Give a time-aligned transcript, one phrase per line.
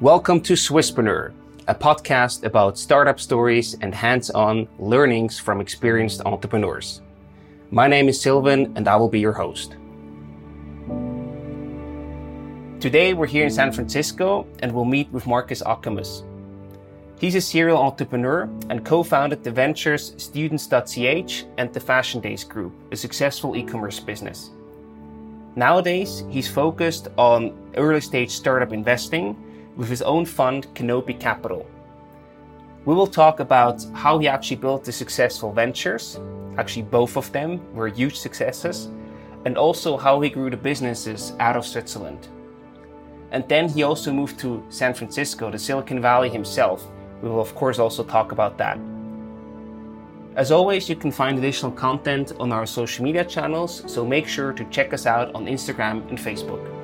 [0.00, 1.32] Welcome to Swisspreneur,
[1.66, 7.02] a podcast about startup stories and hands on learnings from experienced entrepreneurs.
[7.72, 9.72] My name is Sylvan and I will be your host.
[12.78, 16.24] Today we're here in San Francisco and we'll meet with Marcus Ackermann.
[17.18, 22.72] He's a serial entrepreneur and co founded the ventures Students.ch and the Fashion Days Group,
[22.92, 24.50] a successful e commerce business.
[25.56, 29.36] Nowadays, he's focused on early stage startup investing
[29.78, 31.64] with his own fund, Canopy Capital.
[32.84, 36.20] We will talk about how he actually built the successful ventures.
[36.58, 38.88] Actually, both of them were huge successes,
[39.44, 42.28] and also how he grew the businesses out of Switzerland.
[43.30, 46.84] And then he also moved to San Francisco, the Silicon Valley himself.
[47.22, 48.78] We will, of course, also talk about that.
[50.34, 54.52] As always, you can find additional content on our social media channels, so make sure
[54.52, 56.77] to check us out on Instagram and Facebook.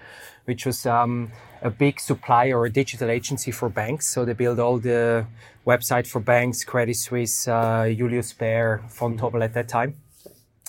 [0.45, 4.07] which was um, a big supplier or a digital agency for banks.
[4.07, 5.25] So they build all the
[5.65, 9.95] website for banks, Credit Suisse, uh, Julius Baer, Vontobel at that time.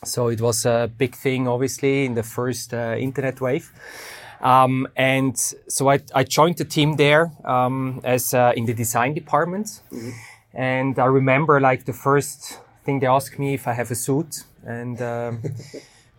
[0.04, 3.70] So it was a big thing, obviously, in the first uh, internet wave.
[4.40, 9.12] Um, and so I, I, joined the team there um, as uh, in the design
[9.12, 9.82] department.
[9.92, 10.10] Mm-hmm.
[10.54, 14.44] And I remember like the first thing they asked me if I have a suit,
[14.64, 15.42] and um,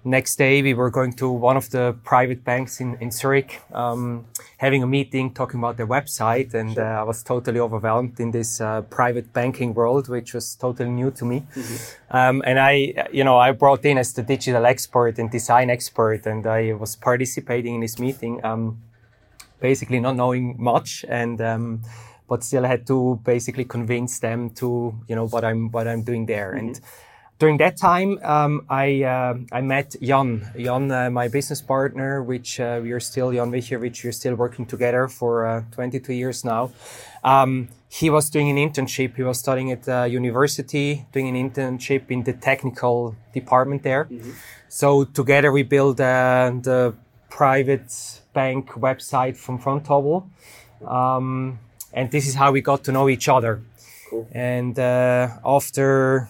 [0.04, 4.26] next day we were going to one of the private banks in, in Zurich, um,
[4.58, 6.54] having a meeting, talking about their website.
[6.54, 10.90] And uh, I was totally overwhelmed in this uh, private banking world, which was totally
[10.90, 11.46] new to me.
[11.56, 12.18] Mm-hmm.
[12.18, 16.26] Um, and I, you know, I brought in as the digital expert and design expert,
[16.26, 18.82] and I was participating in this meeting, um,
[19.60, 21.82] basically not knowing much and, um,
[22.28, 26.26] but still had to basically convince them to, you know, what I'm, what I'm doing
[26.26, 26.54] there.
[26.56, 26.68] Mm-hmm.
[26.68, 26.82] And,
[27.42, 32.60] during that time, um, I uh, I met Jan, Jan, uh, my business partner, which
[32.60, 36.46] uh, we are still Jan Wicher, which we're still working together for uh, 22 years
[36.46, 36.70] now.
[37.24, 39.16] Um, he was doing an internship.
[39.16, 44.06] He was studying at the university, doing an internship in the technical department there.
[44.06, 44.32] Mm-hmm.
[44.70, 46.94] So together we built uh, the
[47.32, 47.92] private
[48.34, 50.30] bank website from Vontobel,
[50.86, 51.58] um,
[51.92, 53.64] and this is how we got to know each other.
[54.12, 54.28] Cool.
[54.32, 56.30] And after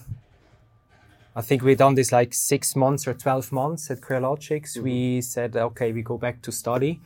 [1.34, 4.74] I think we've done this like six months or 12 months at CareLogix.
[4.74, 4.84] Mm-hmm.
[4.84, 7.00] We said, okay, we go back to study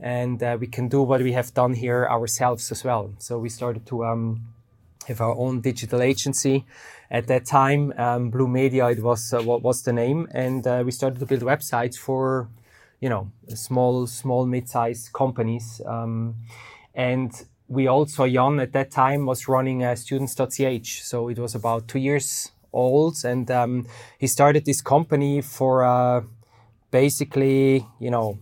[0.00, 3.12] and uh, we can do what we have done here ourselves as well.
[3.18, 4.42] So we started to um,
[5.08, 6.64] have our own digital agency.
[7.10, 10.82] At that time, um, Blue Media, it was uh, what was the name, and uh,
[10.84, 12.48] we started to build websites for,
[13.00, 15.80] you know, small, small, mid-sized companies.
[15.86, 16.36] Um,
[16.94, 17.30] and
[17.68, 21.02] we also, Jan at that time was running uh, Students.ch.
[21.02, 23.86] So it was about two years old, and um,
[24.18, 26.22] he started this company for uh,
[26.90, 28.38] basically, you know,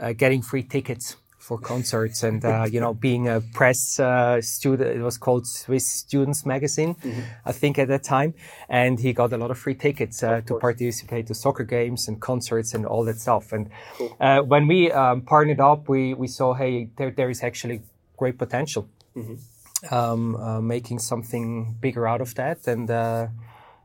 [0.00, 4.96] uh, getting free tickets for concerts and uh, you know being a press uh, student
[4.96, 7.20] it was called swiss students magazine mm-hmm.
[7.44, 8.32] i think at that time
[8.68, 12.20] and he got a lot of free tickets uh, to participate to soccer games and
[12.20, 13.68] concerts and all that stuff and
[13.98, 14.16] cool.
[14.20, 17.82] Uh, when we um, partnered up we, we saw hey there, there is actually
[18.16, 19.92] great potential mm-hmm.
[19.92, 22.88] um, uh, making something bigger out of that and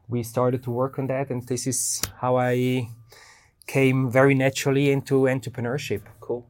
[0.10, 2.90] we started to work on that, and this is how I
[3.66, 6.02] came very naturally into entrepreneurship.
[6.20, 6.46] Cool.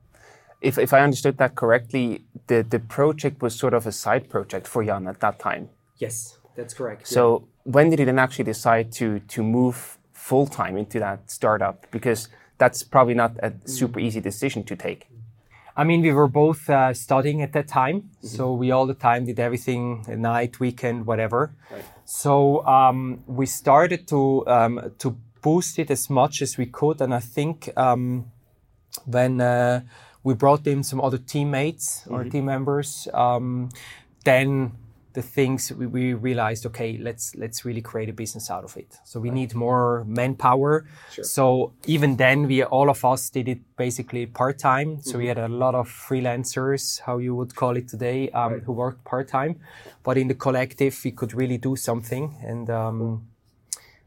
[0.61, 4.67] If, if I understood that correctly, the, the project was sort of a side project
[4.67, 5.69] for Jan at that time.
[5.97, 7.07] Yes, that's correct.
[7.07, 7.23] So
[7.65, 7.71] yeah.
[7.71, 11.89] when did he then actually decide to to move full time into that startup?
[11.91, 15.07] Because that's probably not a super easy decision to take.
[15.75, 18.27] I mean, we were both uh, studying at that time, mm-hmm.
[18.27, 21.53] so we all the time did everything, night, weekend, whatever.
[21.71, 21.83] Right.
[22.09, 27.13] So um, we started to um, to boost it as much as we could, and
[27.13, 28.31] I think um,
[29.03, 29.81] when uh,
[30.23, 32.13] we brought in some other teammates mm-hmm.
[32.13, 33.67] or team members, um,
[34.23, 34.71] then
[35.17, 38.99] the things we, we, realized okay let's let's really create a business out of it
[39.03, 39.39] so we right.
[39.39, 41.23] need more manpower sure.
[41.23, 45.09] so even then we all of us did it basically part-time mm-hmm.
[45.09, 45.41] so we mm-hmm.
[45.41, 48.63] had a lot of freelancers how you would call it today um, right.
[48.65, 49.59] who worked part-time
[50.03, 53.27] but in the collective we could really do something and um,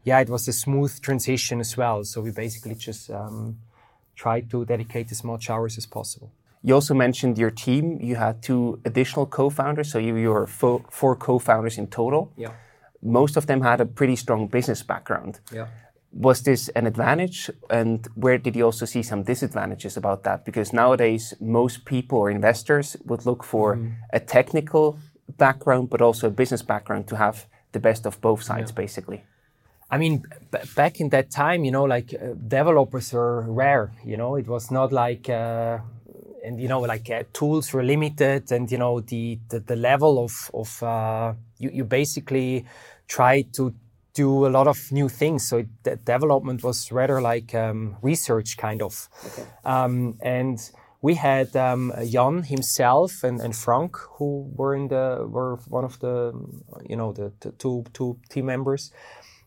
[0.05, 3.57] yeah it was a smooth transition as well so we basically just um,
[4.15, 6.31] tried to dedicate as much hours as possible
[6.63, 7.99] you also mentioned your team.
[8.01, 12.31] You had two additional co-founders, so you, you were fo- four co-founders in total.
[12.37, 12.51] Yeah.
[13.01, 15.39] Most of them had a pretty strong business background.
[15.51, 15.67] Yeah.
[16.13, 20.45] Was this an advantage, and where did you also see some disadvantages about that?
[20.45, 23.93] Because nowadays, most people or investors would look for mm.
[24.11, 24.99] a technical
[25.37, 28.75] background, but also a business background to have the best of both sides, yeah.
[28.75, 29.23] basically.
[29.89, 33.91] I mean, b- back in that time, you know, like uh, developers were rare.
[34.05, 35.29] You know, it was not like.
[35.29, 35.79] Uh,
[36.43, 40.23] and you know like uh, tools were limited and you know the the, the level
[40.23, 42.65] of of uh, you, you basically
[43.07, 43.73] try to
[44.13, 45.47] do a lot of new things.
[45.47, 49.07] So it, the development was rather like um, research kind of.
[49.25, 49.47] Okay.
[49.63, 50.59] um, and
[51.01, 55.99] we had um, Jan himself and, and Frank who were in the were one of
[55.99, 56.33] the
[56.87, 58.91] you know the, the two two team members.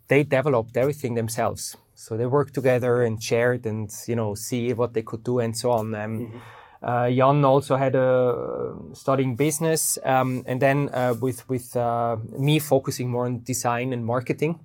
[0.08, 1.76] They developed everything themselves.
[1.94, 5.56] So they worked together and shared and you know see what they could do and
[5.56, 5.94] so on.
[5.94, 6.38] Um, mm-hmm
[6.85, 12.59] uh, Jan also had a studying business, um, and then uh, with with uh, me
[12.59, 14.61] focusing more on design and marketing.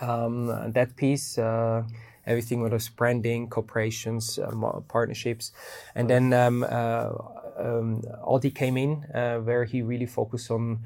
[0.00, 1.84] Um, that piece, uh,
[2.26, 5.52] everything was branding, corporations, uh, partnerships,
[5.94, 7.10] and then um, uh,
[7.58, 8.96] um, Audi came in,
[9.44, 10.80] where he really focused on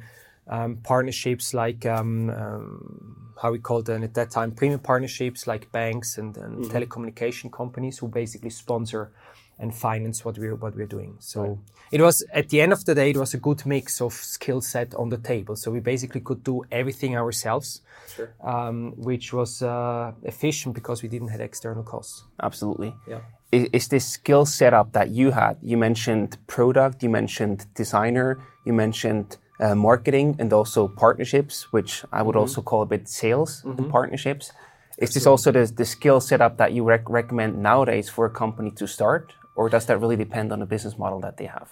[0.47, 5.71] um, partnerships like um, um, how we called them at that time premium partnerships like
[5.73, 6.77] banks and, and mm-hmm.
[6.77, 9.11] telecommunication companies who basically sponsor
[9.59, 11.17] and finance what we're what we're doing.
[11.19, 11.59] So right.
[11.91, 14.61] it was at the end of the day, it was a good mix of skill
[14.61, 15.57] set on the table.
[15.57, 17.83] So we basically could do everything ourselves,
[18.15, 18.35] sure.
[18.43, 22.25] um, which was uh, efficient because we didn't have external costs.
[22.43, 22.95] Absolutely.
[23.07, 23.21] Yeah.
[23.51, 25.57] Is, is this skill setup that you had?
[25.63, 32.23] You mentioned product, you mentioned designer, you mentioned uh, marketing, and also partnerships, which I
[32.23, 32.41] would mm-hmm.
[32.41, 33.83] also call a bit sales mm-hmm.
[33.83, 34.53] and partnerships.
[34.99, 38.73] Is this also the, the skill setup that you rec- recommend nowadays for a company
[38.73, 39.33] to start?
[39.59, 41.69] Or does that really depend on the business model that they have?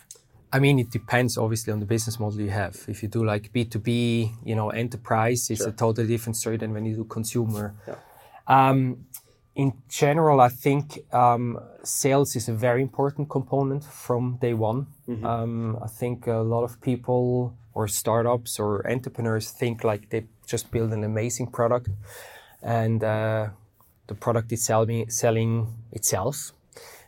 [0.52, 2.76] I mean, it depends obviously on the business model you have.
[2.88, 3.88] If you do like B2B,
[4.44, 5.68] you know, enterprise, it's sure.
[5.68, 7.74] a totally different story than when you do consumer.
[7.86, 7.94] Yeah.
[8.48, 9.06] Um,
[9.54, 14.88] in general, I think um, sales is a very important component from day one.
[15.08, 15.24] Mm-hmm.
[15.24, 20.72] Um, I think a lot of people or startups or entrepreneurs think like they just
[20.72, 21.88] build an amazing product
[22.62, 23.50] and uh,
[24.08, 26.52] the product is selling, selling itself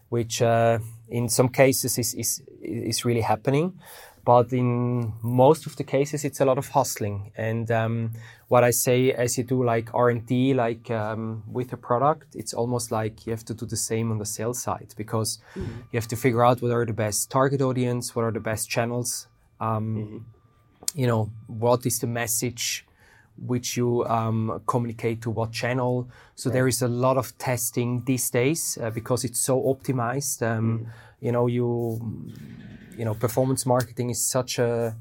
[0.09, 0.79] which uh,
[1.09, 3.79] in some cases is, is, is really happening.
[4.25, 7.33] But in most of the cases, it's a lot of hustling.
[7.35, 8.13] And um,
[8.49, 12.93] what I say, as you do like R&D, like um, with a product, it's almost
[12.93, 15.81] like you have to do the same on the sales side because mm-hmm.
[15.91, 18.69] you have to figure out what are the best target audience, what are the best
[18.69, 19.29] channels,
[19.61, 20.19] um, mm-hmm.
[20.95, 22.85] you know, what is the message
[23.47, 26.09] which you um, communicate to what channel.
[26.35, 26.55] So right.
[26.55, 30.43] there is a lot of testing these days uh, because it's so optimized.
[30.43, 30.87] Um, mm.
[31.21, 32.01] You know, you
[32.97, 34.97] you know, performance marketing is such a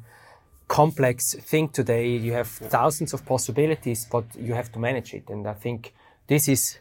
[0.67, 2.07] complex thing today.
[2.09, 5.29] You have thousands of possibilities, but you have to manage it.
[5.29, 5.93] And I think
[6.27, 6.77] this is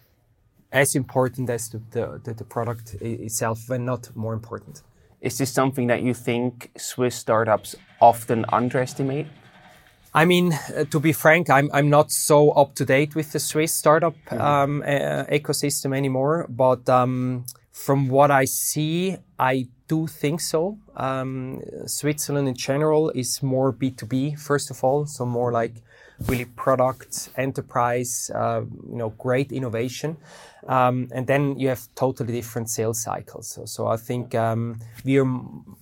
[0.73, 1.81] as important as the,
[2.23, 4.83] the, the product itself, and not more important.
[5.21, 9.27] Is this something that you think Swiss startups often underestimate?
[10.17, 13.39] I mean, uh, to be frank, I'm, I'm not so up to date with the
[13.39, 14.41] Swiss startup mm-hmm.
[14.41, 16.47] um, uh, ecosystem anymore.
[16.49, 20.79] But um, from what I see, I do think so.
[20.97, 25.05] Um, Switzerland in general is more B2B, first of all.
[25.05, 25.83] So more like
[26.27, 30.17] really product, enterprise, uh, you know, great innovation.
[30.67, 33.49] Um, and then you have totally different sales cycles.
[33.49, 35.77] So, so I think um, we are m-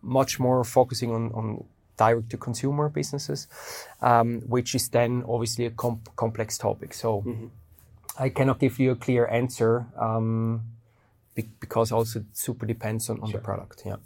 [0.00, 1.64] much more focusing on, on
[1.96, 3.48] direct to consumer businesses,
[4.02, 6.94] um, which is then obviously a comp- complex topic.
[6.94, 7.46] So mm-hmm.
[8.18, 10.62] I cannot give you a clear answer um,
[11.34, 13.40] be- because also it super depends on, on sure.
[13.40, 13.82] the product.
[13.84, 13.96] Yeah.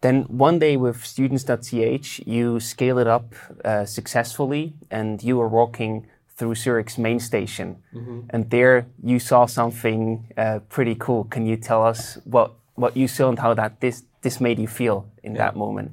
[0.00, 6.06] Then one day with students.ch, you scale it up uh, successfully and you were walking
[6.36, 7.82] through Zurich's main station.
[7.94, 8.20] Mm-hmm.
[8.30, 11.24] And there you saw something uh, pretty cool.
[11.24, 14.66] Can you tell us what, what you saw and how that this, this made you
[14.68, 15.38] feel in yeah.
[15.38, 15.92] that moment?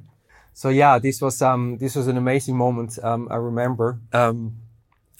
[0.54, 2.98] So yeah, this was um, this was an amazing moment.
[3.02, 3.98] Um, I remember.
[4.12, 4.56] Um,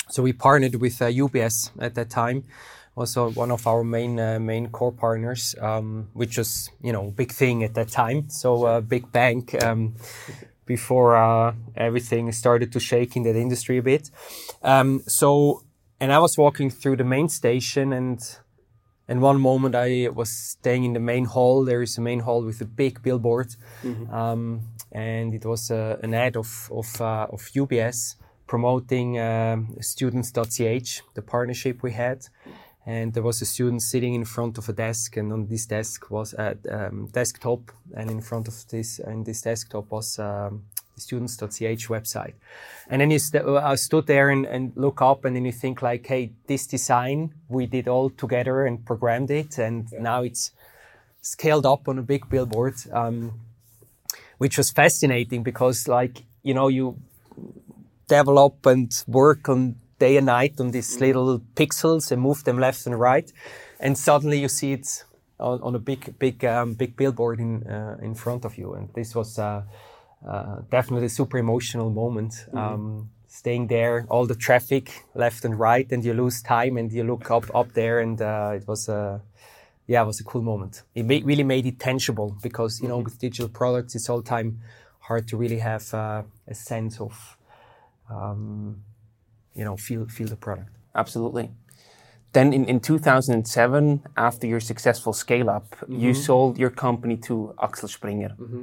[0.08, 2.44] so we partnered with uh, UBS at that time,
[2.96, 7.32] also one of our main uh, main core partners, um, which was you know big
[7.32, 8.28] thing at that time.
[8.28, 9.94] So a uh, big bank, um,
[10.66, 14.10] before uh, everything started to shake in that industry a bit.
[14.62, 15.62] Um, so,
[16.00, 18.20] and I was walking through the main station, and
[19.08, 21.64] in one moment I was staying in the main hall.
[21.64, 23.50] There is a main hall with a big billboard,
[23.82, 24.12] mm-hmm.
[24.14, 24.60] um,
[24.92, 28.16] and it was uh, an ad of of, uh, of UBS
[28.52, 32.26] promoting um, students.ch, the partnership we had.
[32.84, 36.10] And there was a student sitting in front of a desk and on this desk
[36.10, 41.00] was a um, desktop and in front of this and this desktop was um, the
[41.00, 42.34] students.ch website.
[42.90, 45.52] And then you st- uh, I stood there and, and look up and then you
[45.52, 50.02] think like hey this design we did all together and programmed it and yeah.
[50.02, 50.50] now it's
[51.22, 52.74] scaled up on a big billboard.
[52.92, 53.40] Um,
[54.42, 56.96] which was fascinating because like you know you
[58.08, 62.84] develop and work on day and night on these little pixels and move them left
[62.86, 63.32] and right,
[63.78, 65.04] and suddenly you see it
[65.38, 68.74] on, on a big, big, um, big billboard in uh, in front of you.
[68.74, 69.62] And this was uh,
[70.26, 72.32] uh, definitely a super emotional moment.
[72.32, 72.58] Mm-hmm.
[72.58, 77.04] Um, staying there, all the traffic left and right, and you lose time, and you
[77.04, 79.20] look up up there, and uh, it was a
[79.92, 80.74] yeah, it was a cool moment.
[80.94, 83.04] It ma- really made it tangible because you know mm-hmm.
[83.04, 84.60] with digital products, it's all time
[85.08, 87.14] hard to really have uh, a sense of
[88.08, 88.82] um,
[89.54, 90.70] you know feel feel the product.
[90.94, 91.50] Absolutely.
[92.32, 96.00] Then in, in 2007, after your successful scale up, mm-hmm.
[96.00, 98.30] you sold your company to Axel Springer.
[98.30, 98.62] Mm-hmm.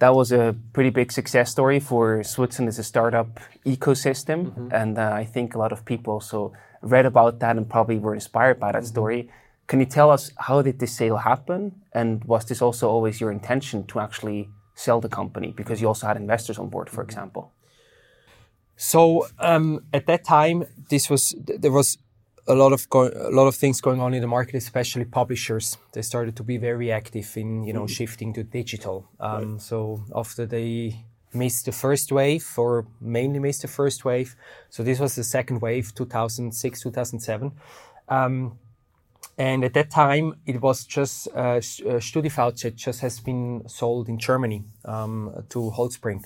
[0.00, 4.40] That was a pretty big success story for Switzerland as a startup ecosystem.
[4.44, 4.68] Mm-hmm.
[4.80, 6.52] And uh, I think a lot of people also
[6.82, 8.96] read about that and probably were inspired by that mm-hmm.
[8.96, 9.30] story.
[9.70, 11.60] Can you tell us how did this sale happen?
[11.92, 15.54] And was this also always your intention to actually sell the company?
[15.56, 17.52] Because you also had investors on board, for example.
[18.76, 21.98] So um, at that time, this was there was
[22.48, 25.78] a lot of go- a lot of things going on in the market, especially publishers.
[25.92, 27.98] They started to be very active in you know mm-hmm.
[27.98, 29.08] shifting to digital.
[29.20, 29.60] Um, right.
[29.60, 34.34] So after they missed the first wave, or mainly missed the first wave,
[34.68, 37.52] so this was the second wave, 2006, 2007.
[38.08, 38.58] Um,
[39.38, 44.18] and at that time, it was just uh, uh StudiVZ just has been sold in
[44.18, 46.24] Germany um, to Holtzbrinck.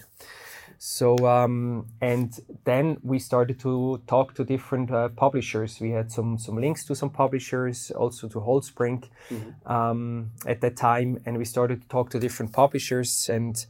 [0.79, 5.81] So, um, and then we started to talk to different uh, publishers.
[5.81, 9.73] We had some some links to some publishers, also to Holtzbrinck mm-hmm.
[9.73, 13.31] um, at that time, and we started to talk to different publishers.
[13.31, 13.65] And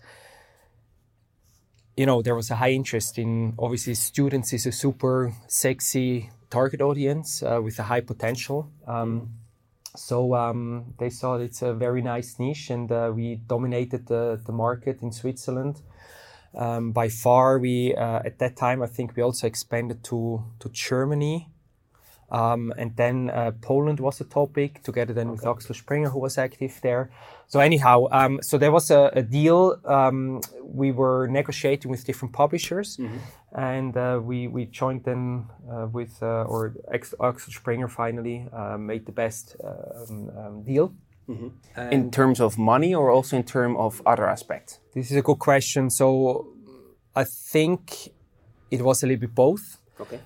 [1.97, 6.81] you know, there was a high interest in obviously students is a super sexy target
[6.81, 8.71] audience uh, with a high potential.
[8.87, 9.31] Um,
[9.97, 14.53] so um, they saw it's a very nice niche, and uh, we dominated the, the
[14.53, 15.81] market in Switzerland.
[16.57, 20.69] Um, by far, we uh, at that time I think we also expanded to to
[20.71, 21.49] Germany,
[22.31, 25.33] um, and then uh, Poland was a topic together then okay.
[25.33, 27.11] with Axel Springer who was active there.
[27.47, 29.79] So anyhow, um, so there was a, a deal.
[29.85, 33.19] Um, we were negotiating with different publishers, mm-hmm.
[33.55, 39.07] and uh, we we joined them uh, with uh, or Axel Springer finally uh, made
[39.07, 40.95] the best um, um, deal.
[41.29, 41.93] Mm-hmm.
[41.93, 44.81] In terms of money or also in terms of other aspects?
[44.95, 45.89] This is a good question.
[45.89, 46.49] So
[47.17, 48.11] I think
[48.71, 49.79] it was a little bit both.
[49.99, 50.21] Okay.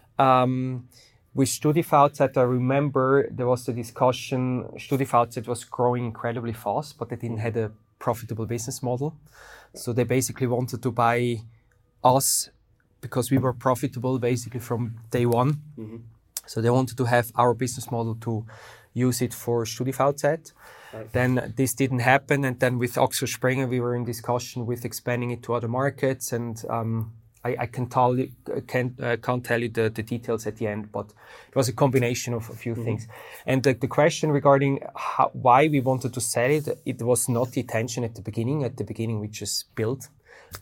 [1.38, 4.64] With StudiVZ, I remember there was a discussion.
[4.76, 9.14] StudiVZ was growing incredibly fast, but they didn't have a profitable business model.
[9.72, 11.42] So they basically wanted to buy
[12.02, 12.50] us
[13.00, 15.62] because we were profitable basically from day one.
[15.78, 15.98] Mm-hmm.
[16.46, 18.44] So they wanted to have our business model to
[18.92, 20.52] use it for StudiVZ.
[20.92, 21.12] Right.
[21.12, 25.30] Then this didn't happen, and then with Axel Springer, we were in discussion with expanding
[25.30, 27.12] it to other markets, and um,
[27.44, 28.30] I, I, can tell you,
[28.66, 31.12] can't, uh, can't tell you the, the, details at the end, but
[31.48, 32.84] it was a combination of a few mm-hmm.
[32.84, 33.08] things.
[33.46, 37.52] And the, the question regarding how, why we wanted to sell it, it was not
[37.52, 38.64] the intention at the beginning.
[38.64, 40.08] At the beginning, we just built,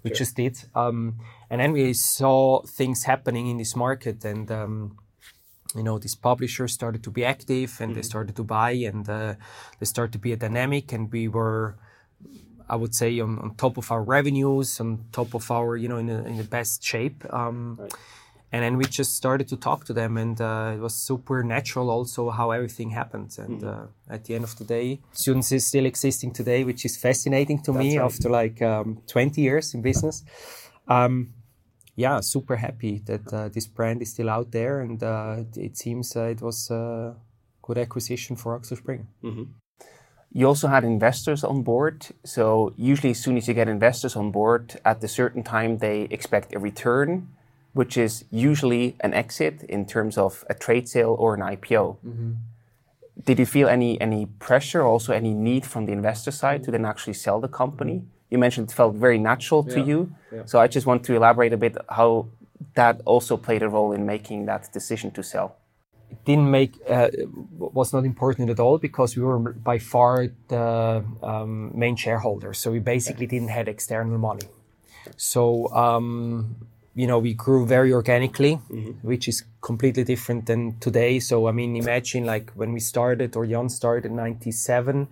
[0.02, 0.16] we sure.
[0.16, 1.16] just did, um,
[1.49, 4.99] and then we saw things happening in this market, and um,
[5.75, 7.97] you know these publishers started to be active and mm-hmm.
[7.97, 9.35] they started to buy and uh,
[9.78, 11.76] they started to be a dynamic and we were
[12.68, 15.99] i would say on, on top of our revenues on top of our you know
[15.99, 17.92] in, a, in the best shape um, right.
[18.52, 21.90] and then we just started to talk to them and uh, it was super natural
[21.90, 23.85] also how everything happened and mm-hmm.
[23.85, 27.61] uh, at the end of the day students is still existing today which is fascinating
[27.62, 28.04] to That's me right.
[28.04, 30.25] after like um, 20 years in business
[30.88, 31.32] um,
[31.96, 36.14] yeah, super happy that uh, this brand is still out there, and uh, it seems
[36.14, 37.16] uh, it was a
[37.62, 39.08] good acquisition for Axel Spring.
[39.25, 39.44] Mm-hmm.
[40.33, 42.06] You also had investors on board.
[42.25, 46.02] So usually, as soon as you get investors on board, at a certain time they
[46.11, 47.28] expect a return,
[47.73, 51.97] which is usually an exit in terms of a trade sale or an IPO.
[52.04, 52.33] Mm-hmm.
[53.25, 56.85] Did you feel any any pressure, also any need from the investor side to then
[56.85, 59.87] actually sell the company You mentioned it felt very natural to Yeah.
[59.90, 60.11] you.
[60.33, 60.42] Yeah.
[60.47, 62.26] So I just want to elaborate a bit how
[62.75, 65.49] that also played a role in making that decision to sell.
[66.25, 67.08] Didn't make uh,
[67.56, 72.52] was not important at all because we were by far the um, main shareholder.
[72.52, 74.46] So we basically didn't have external money.
[75.16, 76.56] So um,
[76.94, 78.54] you know we grew very organically,
[79.02, 81.20] which is completely different than today.
[81.20, 85.08] So I mean, imagine like when we started or Jan started in '97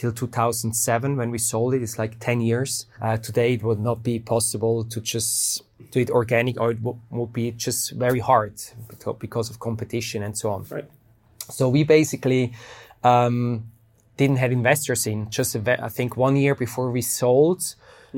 [0.00, 1.82] till 2007 when we sold it.
[1.82, 2.86] It's like 10 years.
[3.02, 6.98] Uh, today it would not be possible to just do it organic or it w-
[7.10, 8.54] would be just very hard
[9.18, 10.64] because of competition and so on.
[10.70, 10.88] Right.
[11.50, 12.54] So we basically
[13.04, 13.64] um,
[14.16, 15.28] didn't have investors in.
[15.28, 17.74] Just a ve- I think one year before we sold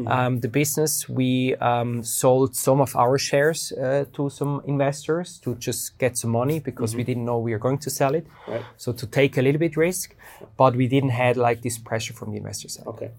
[0.06, 5.54] um, the business, we um, sold some of our shares uh, to some investors to
[5.56, 8.26] just get some money because we didn't know we were going to sell it.
[8.48, 8.64] Right.
[8.76, 10.14] So to take a little bit risk,
[10.56, 12.86] but we didn't have like this pressure from the investor side.
[12.86, 13.10] Okay.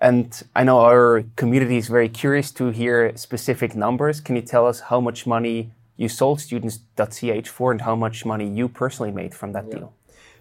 [0.00, 4.20] And I know our community is very curious to hear specific numbers.
[4.20, 8.48] Can you tell us how much money you sold students.ch for and how much money
[8.48, 9.92] you personally made from that deal?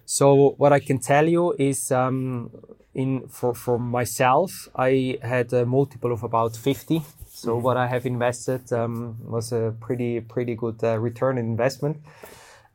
[0.05, 2.51] So what I can tell you is, um,
[2.93, 7.01] in for for myself, I had a multiple of about fifty.
[7.27, 11.97] So what I have invested um, was a pretty pretty good uh, return on investment,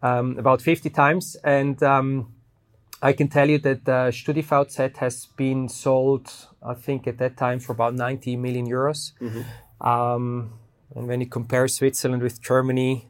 [0.02, 2.33] um, about fifty times, and um,
[3.02, 4.11] I can tell you that uh,
[4.99, 9.12] has been sold, I think at that time for about ninety million euros.
[9.80, 10.52] Um,
[10.94, 13.09] and when you compare Switzerland with Germany,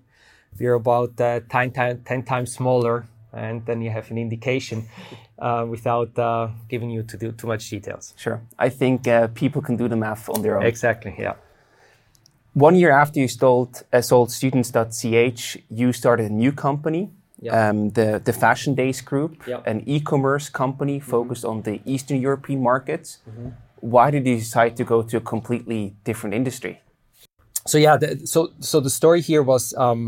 [0.58, 4.78] we're about uh, 10, ti- 10 times smaller and then you have an indication
[5.38, 8.40] uh, without uh, giving you to do too much details Sure.
[8.58, 10.66] I think uh, people can do the math on their own.
[10.66, 11.34] exactly yeah
[12.56, 17.02] One year after you sold, uh, sold students.ch, you started a new company,
[17.46, 17.68] Yeah.
[17.70, 19.60] um, the, the Fashion Days Group, Yeah.
[19.72, 23.18] an e commerce company focused on the Eastern European markets.
[23.80, 26.74] Why did you decide to go to a completely different industry?
[27.66, 30.00] so yeah the, so so the story here was um,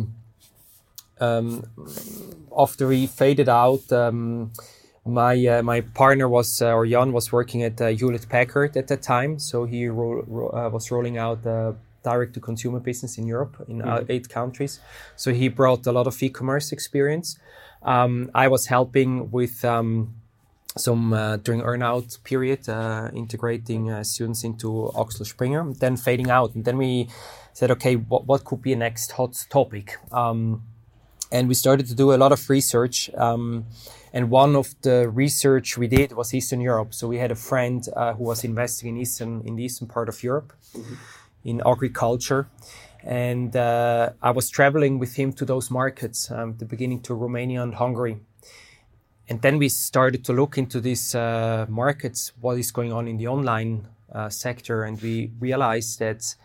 [1.26, 1.62] um,
[2.56, 4.52] after we faded out um,
[5.04, 8.88] my uh, my partner was uh, or Jan was working at uh, Hewlett Packard at
[8.88, 9.38] that time.
[9.38, 13.64] So he ro- ro- uh, was rolling out the direct to consumer business in Europe
[13.68, 14.80] in uh, eight countries.
[15.16, 17.38] So he brought a lot of e-commerce experience.
[17.82, 20.14] Um, I was helping with um,
[20.76, 26.54] some uh, during earnout period, uh, integrating uh, students into Axel Springer, then fading out,
[26.54, 27.08] and then we
[27.52, 29.96] said, okay, what, what could be a next hot topic?
[30.12, 30.62] Um,
[31.32, 33.10] and we started to do a lot of research.
[33.16, 33.66] Um,
[34.12, 36.94] and one of the research we did was Eastern Europe.
[36.94, 40.08] So we had a friend uh, who was investing in eastern in the eastern part
[40.08, 40.52] of Europe,
[41.44, 42.48] in agriculture.
[43.04, 47.62] And uh, I was traveling with him to those markets, um, the beginning to Romania
[47.62, 48.18] and Hungary
[49.28, 53.16] and then we started to look into these uh, markets, what is going on in
[53.16, 56.36] the online uh, sector, and we realized that,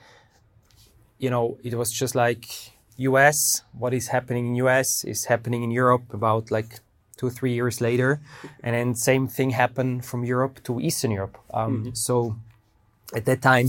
[1.19, 2.45] you know, it was just like
[3.09, 3.63] U.S.
[3.73, 5.03] What is happening in U.S.
[5.03, 6.79] is happening in Europe about like
[7.17, 8.19] two three years later,
[8.63, 11.37] and then same thing happened from Europe to Eastern Europe.
[11.53, 12.35] Um, So
[13.13, 13.67] at that time,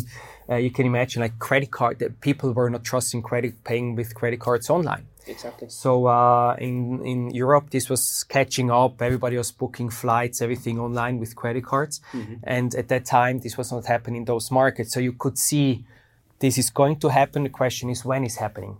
[0.48, 4.14] uh, you can imagine like credit card that people were not trusting credit paying with
[4.14, 5.06] credit cards online.
[5.26, 5.68] Exactly.
[5.68, 9.00] So uh, in in Europe, this was catching up.
[9.00, 12.00] Everybody was booking flights, everything online with credit cards,
[12.42, 14.92] and at that time, this was not happening in those markets.
[14.94, 15.84] So you could see
[16.38, 17.44] this is going to happen.
[17.44, 18.76] The question is when is happening.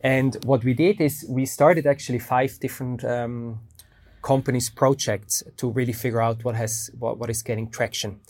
[0.00, 3.60] And what we did is we started actually five different um,
[4.22, 8.20] companies projects to really figure out what has what, what is getting traction.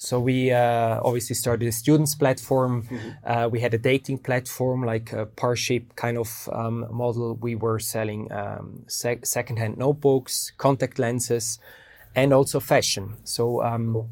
[0.00, 2.86] So we uh, obviously started a students platform.
[3.24, 7.34] Uh, we had a dating platform, like a Parship kind of um, model.
[7.34, 11.58] We were selling um, sec- secondhand notebooks, contact lenses,
[12.14, 13.16] and also fashion.
[13.24, 14.08] So um,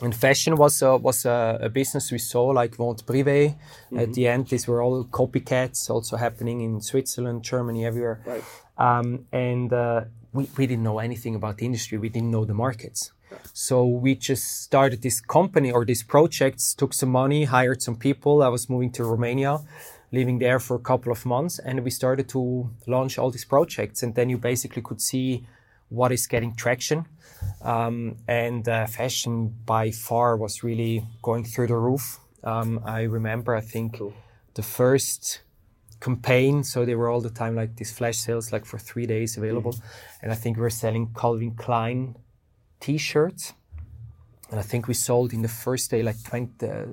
[0.00, 3.56] and fashion was a, was a, a business we saw like Vente Privé.
[3.96, 8.20] At the end, these were all copycats, also happening in Switzerland, Germany, everywhere.
[8.24, 8.44] Right.
[8.76, 11.98] Um, and uh, we, we didn't know anything about the industry.
[11.98, 13.12] We didn't know the markets.
[13.52, 18.42] So we just started this company or these projects, took some money, hired some people.
[18.42, 19.58] I was moving to Romania,
[20.12, 24.02] living there for a couple of months, and we started to launch all these projects.
[24.02, 25.46] And then you basically could see
[25.88, 27.06] what is getting traction.
[27.62, 32.18] Um, and uh, fashion by far was really going through the roof.
[32.44, 34.00] Um, I remember, I think,
[34.54, 35.42] the first
[36.00, 36.64] campaign.
[36.64, 39.74] So they were all the time like these flash sales, like for three days available.
[40.22, 42.16] And I think we were selling Calvin Klein
[42.80, 43.54] T-shirts.
[44.50, 46.84] And I think we sold in the first day, like 20, uh,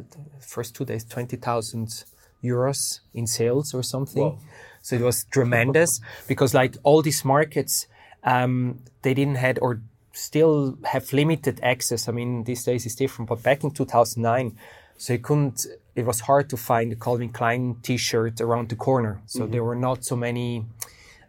[0.41, 2.03] first two days, 20,000
[2.43, 4.23] euros in sales or something.
[4.23, 4.39] Whoa.
[4.81, 7.88] So it was tremendous because like all these markets,
[8.25, 12.09] um, they didn't had, or still have limited access.
[12.09, 14.57] I mean, these days it's different, but back in 2009,
[14.97, 15.65] so you couldn't.
[15.95, 19.21] It was hard to find a Calvin Klein T-shirt around the corner.
[19.27, 19.51] So mm-hmm.
[19.51, 20.65] there were not so many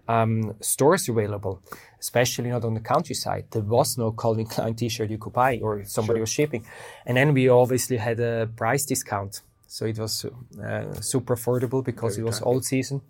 [0.09, 1.62] um, stores available,
[2.00, 3.44] especially not on the countryside.
[3.50, 6.22] There was no Calvin Klein T-shirt you could buy, or somebody sure.
[6.22, 6.64] was shipping.
[7.04, 12.16] And then we obviously had a price discount, so it was uh, super affordable because
[12.16, 13.02] Very it was all season.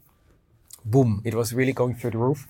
[0.84, 1.20] Boom!
[1.24, 2.46] It was really going through the roof.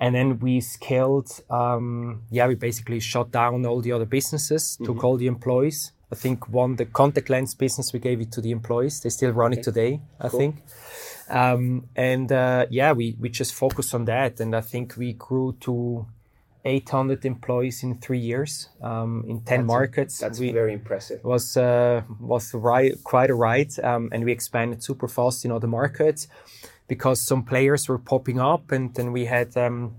[0.00, 1.30] And then we scaled.
[1.50, 4.86] Um, yeah, we basically shut down all the other businesses, mm-hmm.
[4.86, 5.92] took all the employees.
[6.10, 9.00] I think one the contact lens business we gave it to the employees.
[9.00, 9.60] They still run okay.
[9.60, 10.00] it today.
[10.18, 10.40] I cool.
[10.40, 10.56] think.
[11.28, 14.40] Um, and uh, yeah, we, we just focused on that.
[14.40, 16.06] And I think we grew to
[16.64, 20.18] 800 employees in three years um, in 10 that's markets.
[20.18, 21.22] A, that's we, very impressive.
[21.22, 22.50] Was uh, was
[23.04, 23.78] quite a ride.
[23.82, 26.26] Um, and we expanded super fast in other markets
[26.90, 28.72] because some players were popping up.
[28.72, 29.94] And then we had um,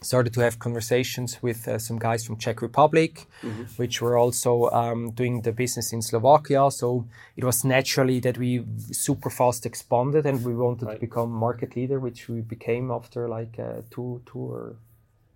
[0.00, 3.64] started to have conversations with uh, some guys from Czech Republic, mm-hmm.
[3.76, 6.70] which were also um, doing the business in Slovakia.
[6.70, 7.04] So
[7.36, 10.94] it was naturally that we super fast expanded, and we wanted right.
[10.94, 14.76] to become market leader, which we became after like uh, two, two or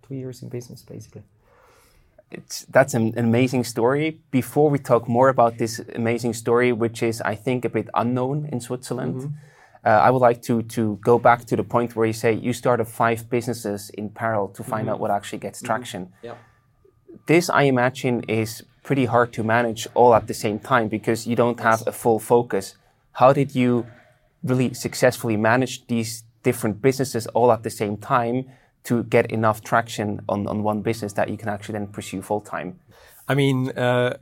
[0.07, 1.23] two years in business, basically.
[2.31, 4.21] It's, that's an amazing story.
[4.31, 8.47] Before we talk more about this amazing story, which is, I think, a bit unknown
[8.49, 9.15] in Switzerland.
[9.15, 9.51] Mm-hmm
[9.85, 12.53] uh, I would like to to go back to the point where you say you
[12.53, 14.89] started five businesses in parallel to find mm-hmm.
[14.89, 15.67] out what actually gets mm-hmm.
[15.67, 16.05] traction.
[16.05, 16.25] Mm-hmm.
[16.25, 16.35] Yeah.
[17.27, 21.35] This, I imagine, is pretty hard to manage all at the same time because you
[21.35, 22.75] don't have a full focus.
[23.13, 23.87] How did you
[24.43, 28.45] really successfully manage these different businesses all at the same time
[28.83, 32.41] to get enough traction on, on one business that you can actually then pursue full
[32.41, 32.79] time?
[33.27, 34.17] I mean, uh,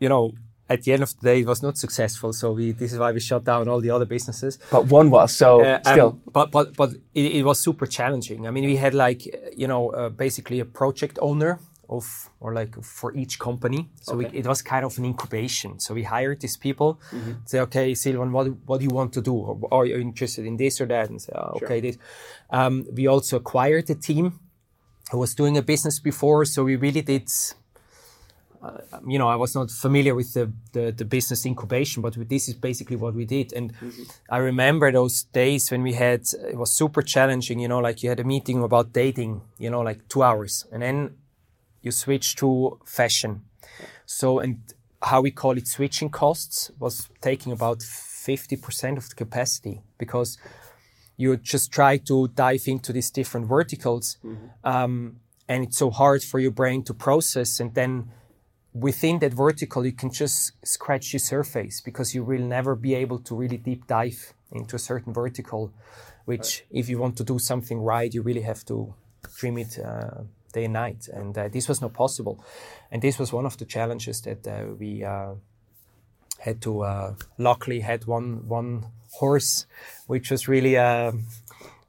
[0.00, 0.32] you know,
[0.68, 2.32] at the end of the day, it was not successful.
[2.32, 4.58] So we, this is why we shut down all the other businesses.
[4.70, 6.08] But one was so uh, still.
[6.08, 8.46] Um, but but but it, it, was super challenging.
[8.46, 9.26] I mean, we had like
[9.56, 13.88] you know uh, basically a project owner of or like for each company.
[14.00, 14.28] So okay.
[14.28, 15.78] we, it was kind of an incubation.
[15.78, 17.00] So we hired these people.
[17.10, 17.32] Mm-hmm.
[17.44, 19.34] Say, okay, Silvan, what what do you want to do?
[19.34, 21.10] Or are you interested in this or that?
[21.10, 21.80] And say, oh, okay, sure.
[21.80, 21.98] this.
[22.50, 24.40] Um, we also acquired a team
[25.10, 26.44] who was doing a business before.
[26.44, 27.28] So we really did
[28.62, 32.48] uh, you know, I was not familiar with the, the, the, business incubation, but this
[32.48, 33.52] is basically what we did.
[33.52, 34.02] And mm-hmm.
[34.30, 38.08] I remember those days when we had, it was super challenging, you know, like you
[38.08, 41.16] had a meeting about dating, you know, like two hours, and then
[41.82, 43.42] you switch to fashion.
[44.06, 44.58] So, and
[45.02, 50.38] how we call it switching costs was taking about 50% of the capacity because
[51.16, 54.18] you just try to dive into these different verticals.
[54.24, 54.46] Mm-hmm.
[54.64, 55.16] Um,
[55.48, 58.10] and it's so hard for your brain to process and then
[58.80, 63.18] within that vertical, you can just scratch the surface because you will never be able
[63.20, 65.72] to really deep dive into a certain vertical,
[66.24, 66.80] which right.
[66.80, 68.94] if you want to do something right, you really have to
[69.38, 71.08] dream it uh, day and night.
[71.12, 72.44] And uh, this was not possible.
[72.90, 75.34] And this was one of the challenges that uh, we uh,
[76.38, 79.66] had to, uh, luckily had one, one horse,
[80.06, 81.12] which was really uh,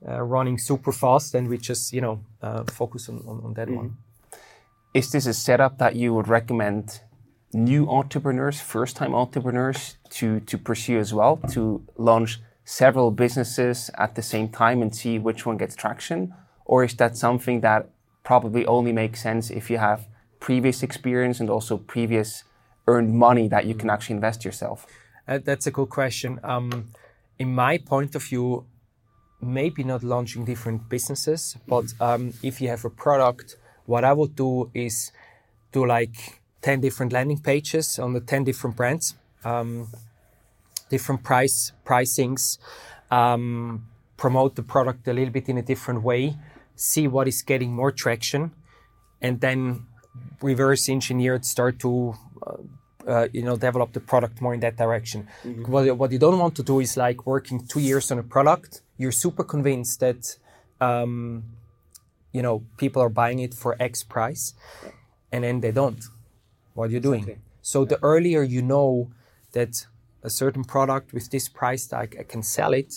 [0.02, 2.21] running super fast and we just, you know,
[2.67, 3.78] focus on, on, on that mm-hmm.
[3.78, 3.97] one.
[4.97, 7.01] Is this a setup that you would recommend
[7.53, 14.15] new entrepreneurs, first time entrepreneurs, to, to pursue as well, to launch several businesses at
[14.15, 16.33] the same time and see which one gets traction?
[16.65, 17.91] Or is that something that
[18.23, 20.07] probably only makes sense if you have
[20.39, 22.43] previous experience and also previous
[22.88, 24.88] earned money that you can actually invest yourself?
[25.27, 26.39] Uh, that's a good question.
[26.43, 26.88] Um,
[27.38, 28.65] in my point of view,
[29.41, 33.57] maybe not launching different businesses, but um, if you have a product
[33.88, 35.12] what I would do is
[35.71, 39.88] do like 10 different landing pages on the 10 different brands, um,
[40.89, 42.60] different price pricings,
[43.10, 46.36] um, promote the product a little bit in a different way,
[46.76, 48.52] see what is getting more traction,
[49.21, 49.86] and then
[50.41, 52.13] reverse engineer it, start to
[52.45, 52.58] uh,
[53.08, 55.28] uh, you know develop the product more in that direction.
[55.43, 55.71] Mm-hmm.
[55.71, 58.82] What, what you don't want to do is like working two years on a product.
[58.97, 60.38] You're super convinced that
[60.82, 61.43] um,
[62.38, 64.54] you know people are buying it for X price,
[65.32, 66.04] and then they don't.
[66.76, 67.23] What are you doing?
[67.23, 67.43] Exactly.
[67.62, 67.89] So yeah.
[67.91, 68.89] the earlier you know
[69.58, 69.73] that
[70.30, 72.91] a certain product with this price tag I can sell it,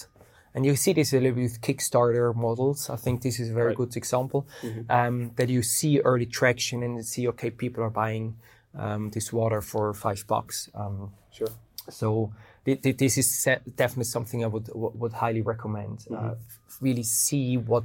[0.55, 2.91] and you see this a little bit with Kickstarter models.
[2.91, 3.77] I think this is a very right.
[3.81, 4.91] good example mm-hmm.
[4.99, 8.37] um, that you see early traction and you see okay people are buying
[8.85, 10.69] um, this water for five bucks.
[10.75, 11.53] Um, sure.
[11.89, 12.33] So
[12.65, 15.99] th- th- this is definitely something I would w- would highly recommend.
[16.01, 16.15] Mm-hmm.
[16.15, 16.35] Uh,
[16.81, 17.85] really see what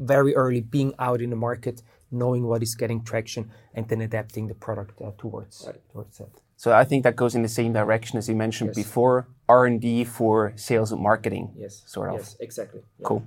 [0.00, 4.48] very early being out in the market, knowing what is getting traction, and then adapting
[4.48, 5.80] the product uh, towards right.
[5.92, 6.30] towards that.
[6.56, 8.76] So I think that goes in the same direction as you mentioned yes.
[8.76, 11.52] before, R and D for sales and marketing.
[11.56, 12.16] Yes, sort of.
[12.16, 12.80] Yes, exactly.
[12.98, 13.06] Yeah.
[13.06, 13.22] Cool.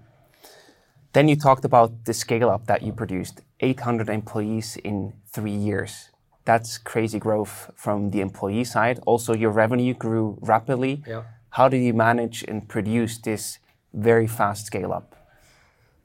[1.13, 6.09] Then you talked about the scale up that you produced 800 employees in three years.
[6.45, 8.99] That's crazy growth from the employee side.
[9.05, 11.03] Also, your revenue grew rapidly.
[11.07, 11.23] Yeah.
[11.49, 13.59] How did you manage and produce this
[13.93, 15.15] very fast scale up?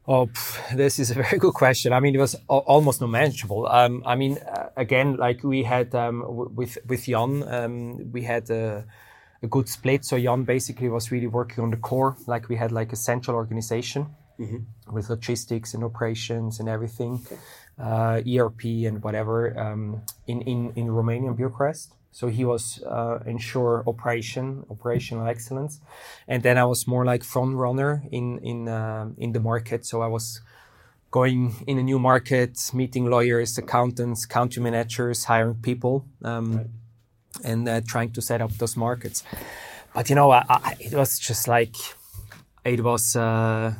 [0.08, 0.30] Oh,
[0.74, 1.92] this is a very good question.
[1.92, 3.68] I mean, it was al- almost not manageable.
[3.68, 8.22] Um, I mean, uh, again, like we had um, w- with with Jan, um, we
[8.22, 8.86] had a,
[9.42, 10.06] a good split.
[10.06, 12.16] So Jan basically was really working on the core.
[12.26, 14.06] Like we had like a central organization
[14.90, 17.20] with logistics and operations and everything,
[17.78, 21.94] uh, ERP and whatever um, in in in Romania, Bucharest.
[22.10, 25.80] So he was uh, ensure operation, operational excellence,
[26.26, 29.86] and then I was more like front runner in in uh, in the market.
[29.86, 30.40] So I was
[31.10, 36.68] going in a new market, meeting lawyers, accountants, country managers, hiring people, um,
[37.44, 39.22] and uh, trying to set up those markets.
[39.94, 41.76] But you know, I, I, it was just like
[42.64, 43.14] it was.
[43.16, 43.74] Uh,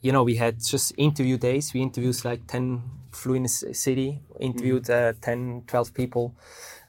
[0.00, 1.74] you know, we had just interview days.
[1.74, 2.82] We interviewed like 10,
[3.12, 6.34] flew in a city, interviewed uh, 10, 12 people,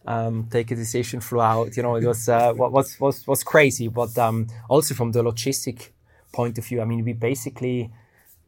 [0.06, 1.76] um, take a decision, flew out.
[1.78, 3.88] You know, it was, uh, was, was, was crazy.
[3.88, 5.90] But um, also from the logistic
[6.32, 7.92] point of view, I mean, we basically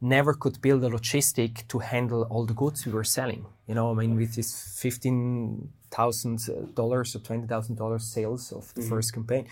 [0.02, 3.46] never could build a logistic to handle all the goods we were selling.
[3.68, 6.40] You know, I mean, with this fifteen thousand
[6.74, 9.46] dollars or twenty thousand dollars sales of the first campaign,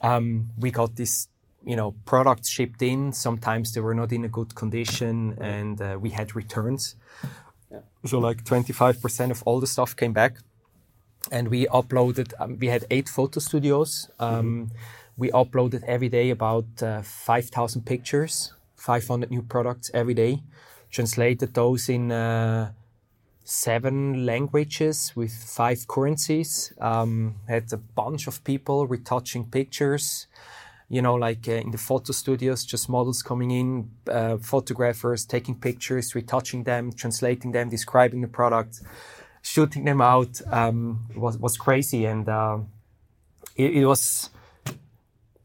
[0.00, 1.28] um, we got this.
[1.66, 3.14] You know, products shipped in.
[3.14, 6.94] Sometimes they were not in a good condition, and uh, we had returns.
[8.04, 10.36] So, like twenty-five percent of all the stuff came back.
[11.32, 14.10] And we uploaded um, we had eight photo studios.
[14.18, 14.70] Um,
[15.16, 20.42] we uploaded every day about uh, 5000 pictures 500 new products every day.
[20.90, 22.72] Translated those in uh,
[23.44, 26.72] seven languages with five currencies.
[26.80, 30.26] Um, had a bunch of people retouching pictures
[30.94, 35.54] you know like uh, in the photo studios just models coming in uh, photographers taking
[35.68, 38.80] pictures retouching them translating them describing the product
[39.44, 42.58] shooting them out um, was was crazy, and uh,
[43.56, 44.30] it, it was,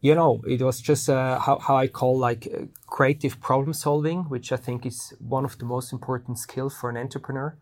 [0.01, 4.23] you know, it was just uh, how how I call like uh, creative problem solving,
[4.29, 7.57] which I think is one of the most important skills for an entrepreneur,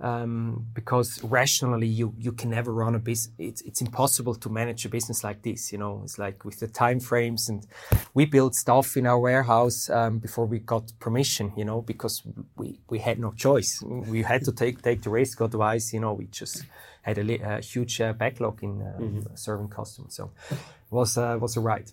[0.00, 3.34] um, because rationally you you can never run a business.
[3.38, 5.70] It's it's impossible to manage a business like this.
[5.72, 7.64] You know, it's like with the time frames, and
[8.12, 11.52] we built stuff in our warehouse um, before we got permission.
[11.56, 12.22] You know, because
[12.56, 13.82] we we had no choice.
[13.84, 16.64] We had to take take the risk, otherwise, you know, we just
[17.08, 20.14] had a, a huge uh, backlog in uh, serving customers.
[20.14, 20.58] So it
[20.90, 21.90] was uh, was a ride.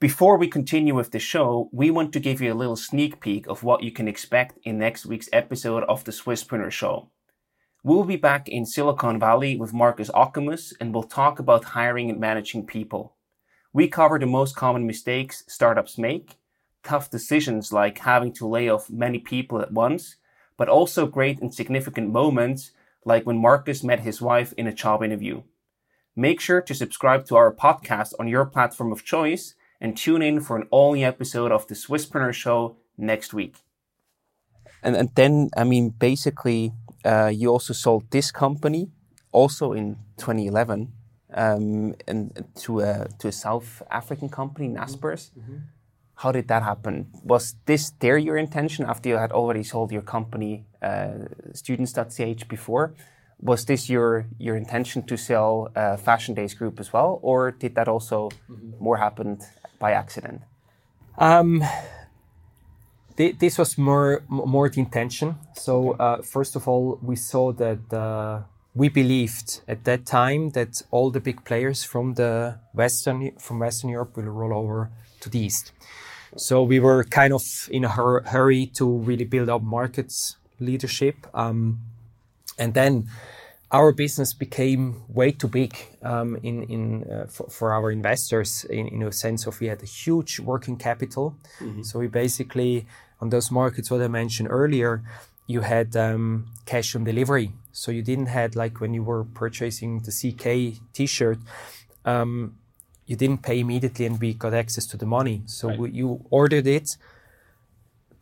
[0.00, 3.46] Before we continue with the show, we want to give you a little sneak peek
[3.46, 7.08] of what you can expect in next week's episode of the Swisspreneur Show.
[7.82, 12.20] We'll be back in Silicon Valley with Marcus Ackermann and we'll talk about hiring and
[12.20, 13.14] managing people.
[13.72, 16.36] We cover the most common mistakes startups make,
[16.82, 20.16] tough decisions like having to lay off many people at once,
[20.56, 22.72] but also great and significant moments
[23.04, 25.42] like when Marcus met his wife in a job interview.
[26.16, 30.40] Make sure to subscribe to our podcast on your platform of choice and tune in
[30.40, 33.56] for an all new episode of the Swisspreneur Show next week.
[34.82, 36.72] And, and then, I mean, basically,
[37.04, 38.90] uh, you also sold this company
[39.32, 40.92] also in 2011
[41.34, 45.30] um, and to a, to a South African company, Naspers.
[46.16, 47.06] How did that happen?
[47.24, 52.94] Was this there your intention after you had already sold your company, uh, students.ch, before?
[53.40, 57.74] Was this your, your intention to sell uh, Fashion Days Group as well, or did
[57.74, 58.30] that also
[58.78, 59.38] more happen
[59.78, 60.42] by accident?
[61.18, 61.62] Um,
[63.16, 65.36] thi- this was more more the intention.
[65.54, 68.42] So uh, first of all, we saw that uh,
[68.74, 73.90] we believed at that time that all the big players from the western from Western
[73.90, 75.72] Europe will roll over to the east.
[76.36, 81.26] So we were kind of in a hur- hurry to really build up markets leadership,
[81.34, 81.80] um,
[82.58, 83.08] and then
[83.70, 88.86] our business became way too big um, in in uh, for, for our investors in,
[88.88, 91.36] in a sense of we had a huge working capital.
[91.82, 92.86] So we basically
[93.20, 95.02] on those markets what I mentioned earlier,
[95.46, 97.52] you had um, cash on delivery.
[97.72, 101.38] So you didn't had like when you were purchasing the CK T-shirt.
[102.04, 102.56] Um,
[103.06, 105.42] you didn't pay immediately and we got access to the money.
[105.46, 106.96] So we, you ordered it.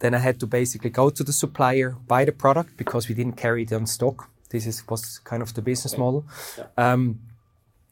[0.00, 3.36] Then I had to basically go to the supplier, buy the product because we didn't
[3.36, 4.28] carry it on stock.
[4.50, 6.24] This is, was kind of the business model.
[6.76, 7.20] Um,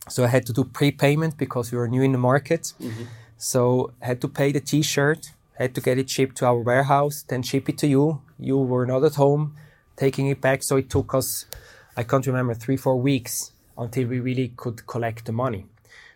[0.09, 2.73] so I had to do prepayment because we were new in the market.
[3.37, 7.25] So I had to pay the T-shirt, had to get it shipped to our warehouse,
[7.29, 8.21] then ship it to you.
[8.39, 9.57] You were not at home,
[9.97, 10.63] taking it back.
[10.63, 11.47] So it took us,
[11.97, 15.67] I can't remember, three, four weeks until we really could collect the money.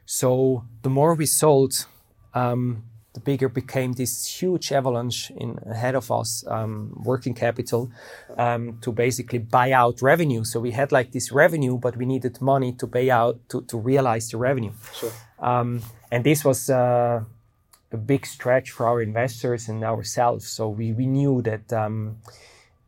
[0.07, 1.87] So the more we sold,
[2.35, 7.90] um, the bigger became this huge avalanche in ahead of us, um, working capital,
[8.37, 10.43] um, to basically buy out revenue.
[10.45, 13.79] So we had like this revenue, but we needed money to pay out to, to
[13.79, 14.73] realize the revenue.
[14.93, 15.12] Sure.
[15.38, 17.23] Um, and this was uh,
[17.93, 20.49] a big stretch for our investors and ourselves.
[20.49, 22.19] So we, we knew that um,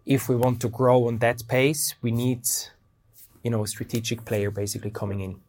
[0.04, 2.42] if we want to grow on that pace, we need,
[3.44, 5.40] you know, a strategic player basically coming in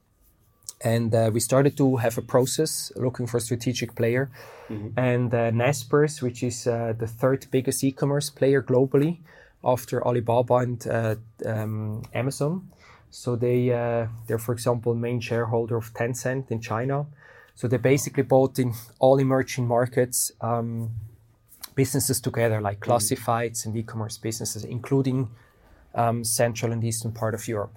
[0.82, 4.30] and uh, we started to have a process looking for a strategic player.
[4.70, 5.00] Mm-hmm.
[5.00, 9.20] And uh, Naspers, which is uh, the third biggest e-commerce player globally
[9.64, 12.70] after Alibaba and uh, um, Amazon.
[13.10, 17.08] So they uh, they're for example main shareholder of Tencent in China.
[17.56, 20.92] So they basically bought in all emerging markets um,
[21.74, 22.92] businesses together, like mm-hmm.
[22.92, 25.30] classifieds and e-commerce businesses, including
[25.96, 27.76] um, Central and Eastern part of Europe.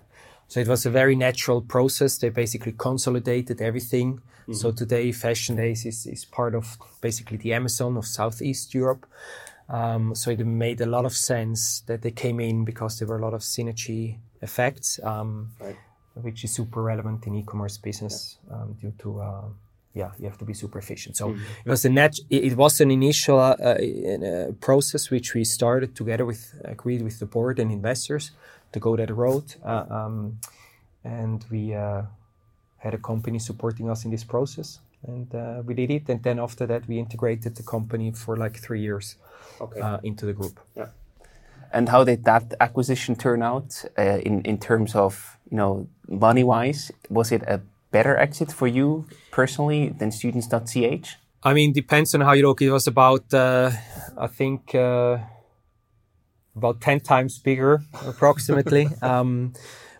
[0.50, 2.18] So it was a very natural process.
[2.18, 4.14] They basically consolidated everything.
[4.14, 4.54] Mm-hmm.
[4.54, 9.06] So today, Fashion Days is, is part of basically the Amazon of Southeast Europe.
[9.68, 13.18] Um, so it made a lot of sense that they came in because there were
[13.18, 15.76] a lot of synergy effects, um, right.
[16.14, 18.54] which is super relevant in e-commerce business yeah.
[18.56, 19.42] um, due to uh,
[19.94, 21.16] yeah, you have to be super efficient.
[21.16, 21.42] So mm-hmm.
[21.64, 22.16] it was a net.
[22.28, 27.26] It, was an initial uh, uh, process which we started together with agreed with the
[27.26, 28.32] board and investors
[28.72, 29.54] to go that road.
[29.64, 30.38] Uh, um,
[31.04, 32.02] and we uh,
[32.78, 36.08] had a company supporting us in this process, and uh, we did it.
[36.08, 39.16] And then after that, we integrated the company for like three years
[39.60, 39.98] okay.
[40.02, 40.60] into the group.
[40.76, 40.88] Yeah.
[41.72, 46.90] And how did that acquisition turn out in in terms of you know money wise?
[47.08, 51.16] Was it a better exit for you personally than students.ch?
[51.42, 52.60] I mean, depends on how you look.
[52.60, 53.70] It was about, uh,
[54.18, 55.18] I think, uh,
[56.56, 58.88] about 10 times bigger, approximately.
[59.02, 59.52] um,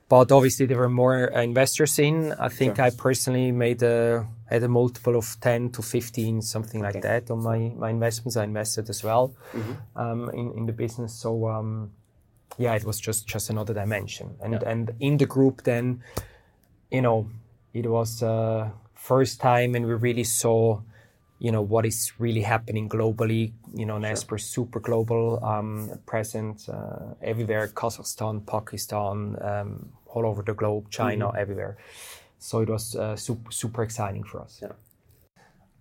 [0.09, 2.33] but obviously, there were more investors in.
[2.33, 2.87] I think sure.
[2.87, 6.95] I personally made a had a multiple of 10 to 15, something okay.
[6.95, 8.37] like that, on my, my investments.
[8.37, 9.99] I invested as well mm-hmm.
[9.99, 11.15] um, in, in the business.
[11.15, 11.93] So, um,
[12.59, 14.35] yeah, it was just, just another dimension.
[14.43, 14.69] And, yeah.
[14.69, 16.03] and in the group, then,
[16.91, 17.31] you know,
[17.73, 20.81] it was uh, first time and we really saw
[21.41, 24.57] you know what is really happening globally you know Naspers sure.
[24.57, 31.43] super global um, present uh, everywhere kazakhstan pakistan um, all over the globe china mm-hmm.
[31.43, 31.77] everywhere
[32.39, 34.73] so it was uh, super super exciting for us yeah.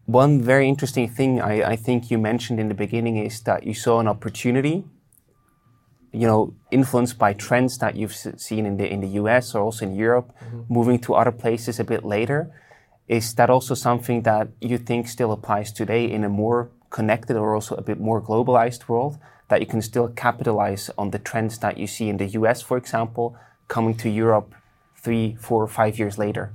[0.05, 3.73] one very interesting thing I, I think you mentioned in the beginning is that you
[3.73, 4.85] saw an opportunity
[6.11, 9.85] you know, influenced by trends that you've seen in the in the US or also
[9.85, 10.61] in Europe, mm-hmm.
[10.67, 12.51] moving to other places a bit later.
[13.09, 17.55] Is that also something that you think still applies today in a more connected or
[17.55, 19.17] also a bit more globalized world?
[19.47, 22.77] That you can still capitalize on the trends that you see in the US, for
[22.77, 23.35] example,
[23.67, 24.53] coming to Europe
[24.95, 26.53] three, four, five years later?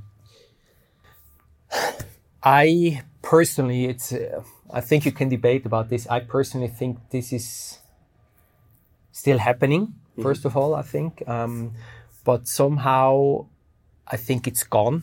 [2.43, 4.12] I personally, it's.
[4.12, 6.07] Uh, I think you can debate about this.
[6.07, 7.79] I personally think this is
[9.11, 10.23] still happening, mm-hmm.
[10.23, 11.27] first of all, I think.
[11.29, 11.73] Um,
[12.25, 13.47] but somehow
[14.07, 15.03] I think it's gone.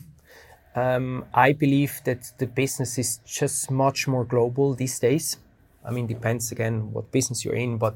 [0.75, 5.37] Um, I believe that the business is just much more global these days.
[5.83, 7.95] I mean, depends again what business you're in, but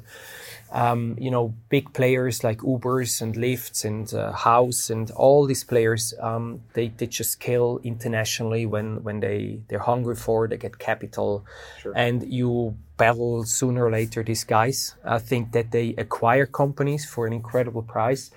[0.72, 5.64] um, you know, big players like Ubers and Lyfts and uh, House and all these
[5.64, 10.80] players, um, they, they just scale internationally when when they they're hungry for, they get
[10.80, 11.46] capital,
[11.80, 11.94] sure.
[11.96, 14.96] and you battle sooner or later these guys.
[15.06, 18.32] I think that they acquire companies for an incredible price.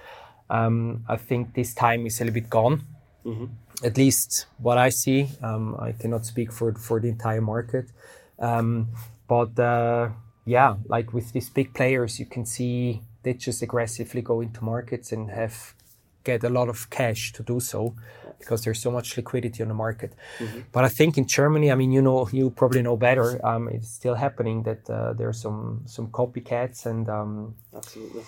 [0.51, 2.83] Um, I think this time is a little bit gone.
[3.25, 3.47] Mm-hmm.
[3.83, 5.29] At least what I see.
[5.43, 7.87] Um, I cannot speak for for the entire market.
[8.39, 8.89] Um,
[9.29, 10.11] but uh,
[10.45, 15.13] yeah, like with these big players, you can see they just aggressively go into markets
[15.13, 15.75] and have
[16.25, 17.95] get a lot of cash to do so
[18.39, 20.13] because there's so much liquidity on the market.
[20.39, 20.61] Mm-hmm.
[20.73, 23.45] But I think in Germany, I mean, you know, you probably know better.
[23.45, 28.23] Um, it's still happening that uh, there are some some copycats and um, absolutely.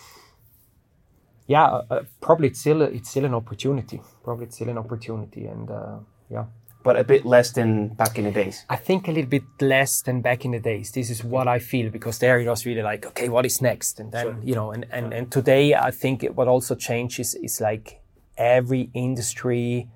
[1.55, 3.99] Yeah, uh, uh probably it's still it's still an opportunity.
[4.25, 5.99] Probably it's still an opportunity, and uh,
[6.37, 6.47] yeah
[6.83, 8.65] but a bit less than back in the days.
[8.69, 10.93] I think a little bit less than back in the days.
[10.93, 14.01] This is what I feel because there it was really like, okay, what is next?
[14.01, 14.39] And then, sure.
[14.43, 18.01] you know, and, and, and today I think what also changes is like
[18.37, 19.89] every industry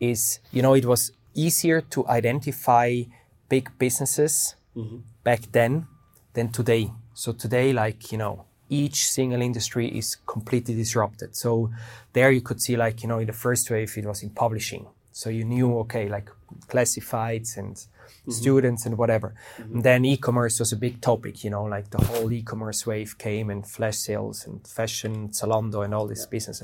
[0.00, 3.02] is, you know, it was easier to identify
[3.48, 4.98] big businesses mm-hmm.
[5.24, 5.86] back then
[6.34, 6.92] than today.
[7.14, 11.36] So today, like, you know, each single industry is completely disrupted.
[11.36, 11.70] So
[12.12, 14.86] there you could see like, you know, in the first wave, it was in publishing
[15.18, 16.30] so you knew, okay, like
[16.68, 18.30] classifieds and mm-hmm.
[18.30, 19.34] students and whatever.
[19.56, 19.74] Mm-hmm.
[19.74, 23.50] And then e-commerce was a big topic, you know, like the whole e-commerce wave came
[23.50, 26.30] and flash sales and fashion, Zalando and all these yeah.
[26.30, 26.62] business.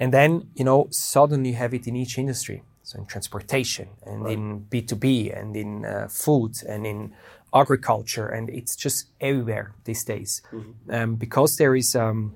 [0.00, 2.62] And then, you know, suddenly you have it in each industry.
[2.84, 4.32] so in transportation and right.
[4.32, 7.12] in B2B and in uh, food and in
[7.54, 10.42] agriculture, and it's just everywhere these days.
[10.52, 10.94] Mm-hmm.
[10.94, 12.34] Um, because there is, um,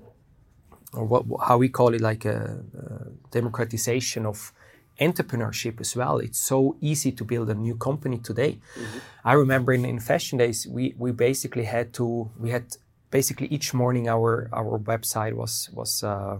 [0.92, 4.52] or what, how we call it, like a, a, democratization of
[5.00, 6.18] entrepreneurship as well.
[6.18, 8.58] It's so easy to build a new company today.
[8.74, 8.98] Mm-hmm.
[9.24, 12.76] I remember in, in fashion days, we, we basically had to, we had
[13.10, 16.38] basically each morning our, our website was, was uh,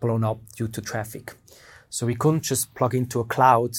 [0.00, 1.34] blown up due to traffic.
[1.90, 3.72] So we couldn't just plug into a cloud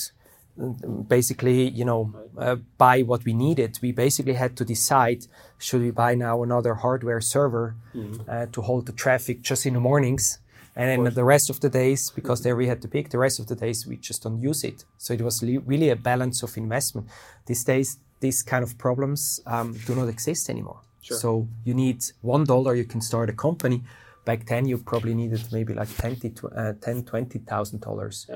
[1.08, 3.80] basically, you know, uh, buy what we needed.
[3.82, 5.26] We basically had to decide
[5.58, 8.30] should we buy now another hardware server mm-hmm.
[8.30, 10.40] uh, to hold the traffic just in the mornings,
[10.76, 13.40] and then the rest of the days, because there we had to pick, the rest
[13.40, 14.86] of the days we just don't use it.
[14.98, 17.08] So it was li- really a balance of investment.
[17.46, 20.80] These days, these kind of problems um, do not exist anymore.
[21.02, 21.18] Sure.
[21.18, 23.84] So you need one dollar, you can start a company.
[24.26, 27.80] Back then, you probably needed maybe like 20, to, uh, 10 $20,000.
[27.82, 28.28] dollars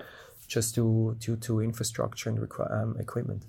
[0.48, 2.40] just due, due to infrastructure and
[2.72, 3.44] um, equipment.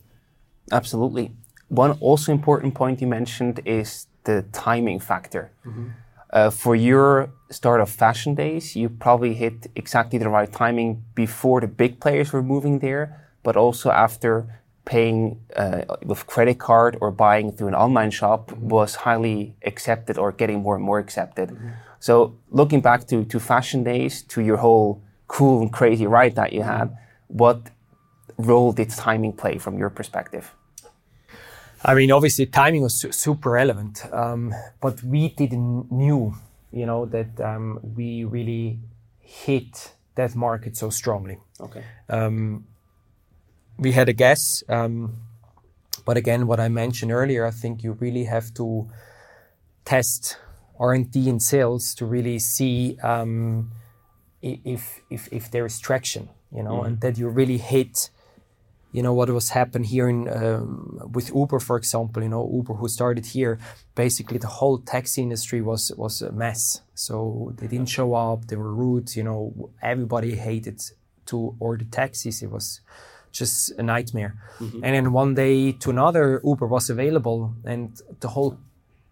[0.73, 1.33] Absolutely.
[1.69, 5.53] One also important point you mentioned is the timing factor.
[5.67, 5.89] Mm-hmm.
[6.31, 11.61] Uh, for your start of fashion days, you probably hit exactly the right timing before
[11.61, 17.11] the big players were moving there, but also after paying uh, with credit card or
[17.11, 18.69] buying through an online shop mm-hmm.
[18.69, 21.51] was highly accepted or getting more and more accepted.
[21.51, 21.69] Mm-hmm.
[22.01, 26.53] So looking back to, to fashion days, to your whole cool and crazy ride that
[26.53, 26.97] you had.
[27.29, 27.71] What
[28.37, 30.53] role did timing play from your perspective?
[31.85, 36.35] I mean, obviously, timing was su- super relevant, um, but we didn't knew,
[36.73, 38.81] you know, that um, we really
[39.21, 41.39] hit that market so strongly.
[41.61, 41.85] Okay.
[42.09, 42.67] Um,
[43.79, 45.19] we had a guess, um,
[46.05, 48.89] but again, what I mentioned earlier, I think you really have to
[49.85, 50.37] test
[50.81, 53.71] R and D and sales to really see um,
[54.43, 56.87] if if if there is traction, you know, mm.
[56.87, 58.11] and that you really hit,
[58.93, 62.23] you know, what was happened here in um, with Uber, for example.
[62.23, 63.59] You know, Uber who started here,
[63.95, 66.83] basically the whole taxi industry was was a mess.
[66.95, 68.47] So they didn't show up.
[68.47, 69.15] They were rude.
[69.17, 70.83] You know, everybody hated
[71.27, 72.43] to order taxis.
[72.43, 72.81] It was
[73.33, 74.37] just a nightmare.
[74.59, 74.85] Mm-hmm.
[74.85, 78.59] And then one day to another, Uber was available, and the whole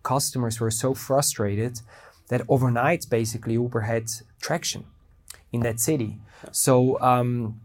[0.03, 1.81] customers were so frustrated
[2.29, 4.05] that overnight, basically, Uber had
[4.41, 4.85] traction
[5.57, 6.11] in that city.
[6.53, 7.61] So um,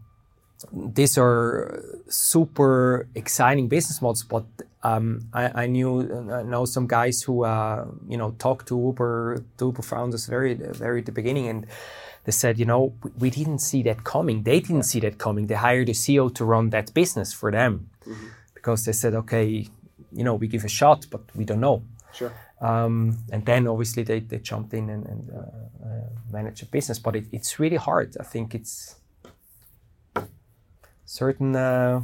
[0.72, 4.24] these are super exciting business models.
[4.24, 4.46] But
[4.82, 5.92] um, I, I, knew
[6.32, 10.54] I know some guys who uh, you know talked to Uber, to Uber founders very
[10.54, 11.66] very at the beginning, and
[12.24, 14.44] they said, you know, we didn't see that coming.
[14.44, 15.46] They didn't see that coming.
[15.46, 18.28] They hired a CEO to run that business for them mm-hmm.
[18.54, 19.66] because they said, okay,
[20.12, 21.82] you know, we give a shot, but we don't know.
[22.12, 22.32] Sure.
[22.62, 26.98] Um, and then obviously they, they jumped in and, and uh, uh, managed a business,
[27.00, 28.16] but it, it's really hard.
[28.20, 28.96] I think it's
[31.04, 32.02] certain, uh,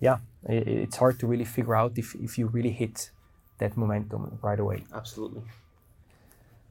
[0.00, 0.18] yeah,
[0.48, 3.10] it, it's hard to really figure out if, if you really hit
[3.58, 4.84] that momentum right away.
[4.94, 5.42] Absolutely.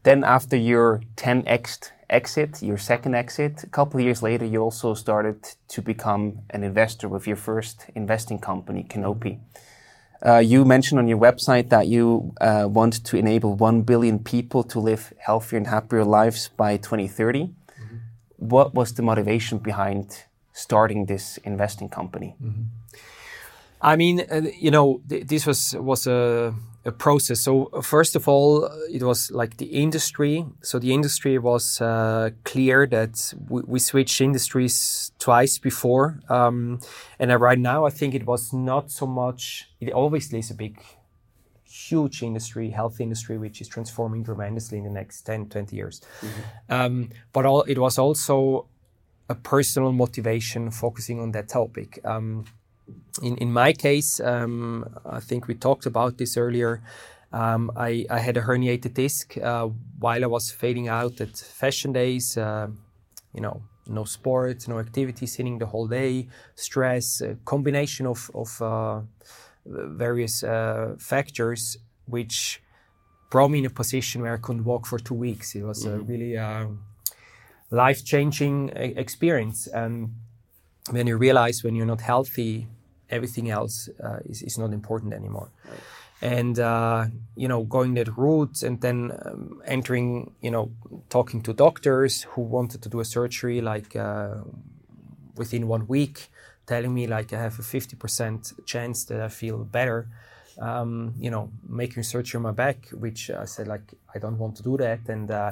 [0.01, 4.95] Then after your 10x exit, your second exit, a couple of years later, you also
[4.95, 9.39] started to become an investor with your first investing company, Canopy.
[10.26, 14.63] Uh, you mentioned on your website that you uh, want to enable 1 billion people
[14.63, 17.43] to live healthier and happier lives by 2030.
[17.43, 17.95] Mm-hmm.
[18.38, 22.36] What was the motivation behind starting this investing company?
[22.41, 22.63] Mm-hmm.
[23.82, 26.53] I mean, uh, you know, th- this was was a
[26.88, 27.42] a process.
[27.42, 30.46] So first of all, it was like the industry.
[30.62, 36.80] So the industry was uh, clear that we, we, switched industries twice before, um,
[37.20, 39.70] and uh, right now I think it was not so much.
[39.82, 40.82] It obviously is a big,
[41.66, 46.02] huge industry, health industry, which is transforming tremendously in the next 10, 20 years.
[46.22, 46.74] Mm-hmm.
[46.74, 48.68] Um, but all, it was also
[49.30, 52.00] a personal motivation focusing on that topic.
[52.06, 52.46] Um,
[53.22, 56.82] in, in my case, um, I think we talked about this earlier.
[57.32, 59.68] Um, I, I, had a herniated disc uh,
[60.00, 62.38] while I was fading out at fashion days.
[62.38, 62.68] Uh,
[63.34, 68.62] you know, no sports, no activity, sitting the whole day, stress, a combination of, of
[68.62, 69.02] uh,
[69.66, 72.62] various uh, factors, which
[73.30, 75.54] brought me in a position where I couldn't walk for two weeks.
[75.56, 76.00] It was mm-hmm.
[76.00, 76.68] a really uh,
[77.70, 79.68] life changing experience.
[79.68, 80.16] And
[80.92, 82.68] when you realize when you're not healthy,
[83.10, 85.49] everything else uh, is, is not important anymore.
[85.66, 85.80] Right.
[86.22, 87.05] And uh,
[87.36, 90.72] you know, going that route and then um, entering, you know,
[91.10, 94.36] talking to doctors who wanted to do a surgery like uh,
[95.36, 96.30] within one week,
[96.66, 100.08] telling me like I have a fifty percent chance that I feel better.
[100.60, 104.55] Um, you know, making surgery on my back, which I said like I don't want
[104.55, 105.51] to do that, and uh,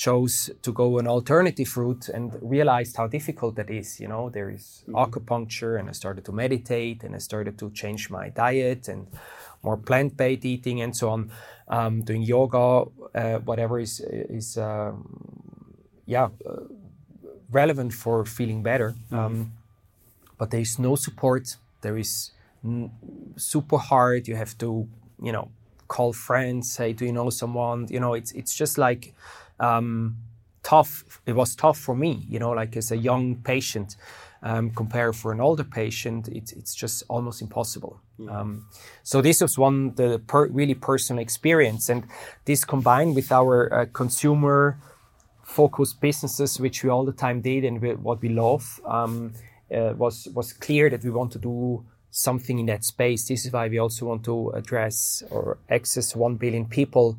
[0.00, 4.00] chose to go an alternative route and realized how difficult that is.
[4.00, 4.96] You know, there is mm-hmm.
[4.96, 9.06] acupuncture, and I started to meditate, and I started to change my diet and
[9.62, 11.30] more plant-based eating and so on,
[11.68, 14.00] um, doing yoga, uh, whatever is
[14.38, 15.02] is um,
[16.06, 16.64] yeah uh,
[17.50, 18.94] relevant for feeling better.
[19.12, 19.18] Mm-hmm.
[19.18, 19.52] Um,
[20.38, 21.58] but there is no support.
[21.82, 22.30] There is
[22.64, 22.90] n-
[23.36, 24.28] super hard.
[24.28, 24.88] You have to
[25.22, 25.50] you know
[25.88, 29.12] call friends, say, "Do you know someone?" You know, it's it's just like
[29.60, 30.16] um,
[30.62, 31.20] tough.
[31.26, 33.96] It was tough for me, you know, like as a young patient.
[34.42, 38.00] Um, compare for an older patient, it's it's just almost impossible.
[38.30, 38.64] Um,
[39.02, 42.04] so this was one the per, really personal experience, and
[42.46, 44.78] this combined with our uh, consumer
[45.42, 49.34] focused businesses, which we all the time did, and we, what we love, um,
[49.74, 53.28] uh, was was clear that we want to do something in that space.
[53.28, 57.18] This is why we also want to address or access 1 billion people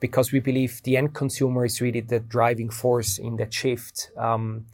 [0.00, 4.66] because we believe the end consumer is really the driving force in that shift, um,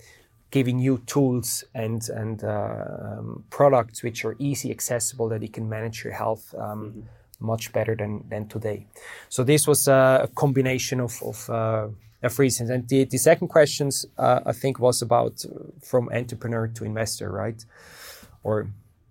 [0.51, 5.69] giving you tools and, and uh, um, products which are easy, accessible, that you can
[5.69, 7.01] manage your health um, mm-hmm.
[7.47, 8.87] much better than, than today.
[9.29, 11.89] So this was a combination of, of, uh,
[12.23, 12.71] of reasons.
[12.71, 17.31] And the, the second questions, uh, I think, was about uh, from entrepreneur to investor,
[17.31, 17.65] right?
[18.43, 18.69] Or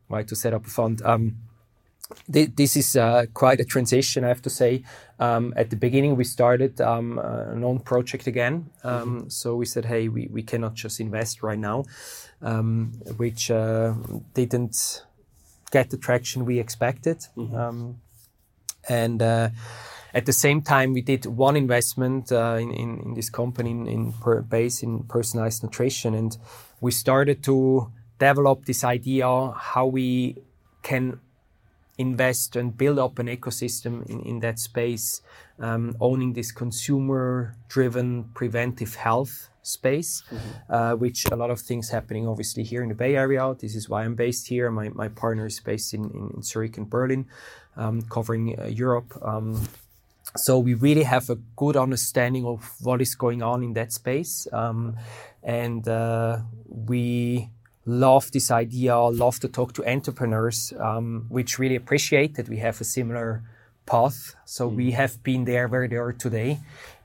[0.09, 1.01] right, to set up a fund.
[1.03, 1.37] Um,
[2.27, 4.83] this is uh, quite a transition, I have to say.
[5.19, 8.69] Um, at the beginning, we started um, a non project again.
[8.83, 9.29] Um, mm-hmm.
[9.29, 11.85] So we said, hey, we, we cannot just invest right now,
[12.41, 13.93] um, which uh,
[14.33, 15.03] didn't
[15.71, 17.25] get the traction we expected.
[17.37, 17.55] Mm-hmm.
[17.55, 18.01] Um,
[18.89, 19.49] and uh,
[20.13, 23.87] at the same time, we did one investment uh, in, in, in, this company in,
[23.87, 26.37] in per base in personalized nutrition, and
[26.81, 30.37] we started to develop this idea how we
[30.81, 31.19] can
[32.01, 35.21] invest and build up an ecosystem in, in that space,
[35.59, 40.73] um, owning this consumer driven preventive health space, mm-hmm.
[40.73, 43.55] uh, which a lot of things happening obviously here in the Bay Area.
[43.59, 44.71] This is why I'm based here.
[44.71, 47.25] My, my partner is based in, in, in Zurich and Berlin,
[47.77, 49.13] um, covering uh, Europe.
[49.21, 49.67] Um,
[50.35, 54.47] so we really have a good understanding of what is going on in that space.
[54.51, 54.97] Um,
[55.43, 57.49] and uh, we
[57.85, 62.79] love this idea, love to talk to entrepreneurs, um, which really appreciate that we have
[62.81, 63.43] a similar
[63.85, 64.35] path.
[64.45, 64.75] So mm.
[64.75, 66.59] we have been there where they are today,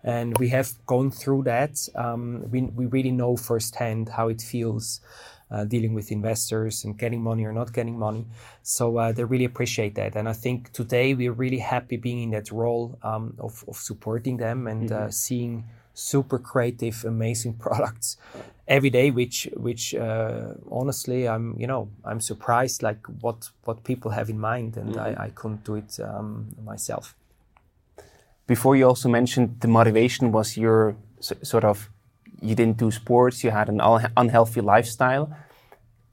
[0.05, 1.89] and we have gone through that.
[1.95, 5.01] Um, we, we really know firsthand how it feels.
[5.49, 8.27] Uh, dealing with investors and getting money or not getting money.
[8.64, 10.16] So uh, they really appreciate that.
[10.16, 14.39] And I think today we're really happy being in that role um, of, of supporting
[14.39, 15.07] them and uh, mm-hmm.
[15.07, 15.64] uh, seeing
[15.95, 18.16] super creative, amazing products
[18.69, 24.11] every day, which which uh, honestly I'm you know I'm surprised like what what people
[24.11, 25.21] have in mind, and mm-hmm.
[25.21, 27.14] I, I couldn't do it um, myself.
[28.47, 31.91] Before you also mentioned the motivation was your sort of
[32.41, 33.81] you didn't do sports, you had an
[34.17, 35.35] unhealthy lifestyle.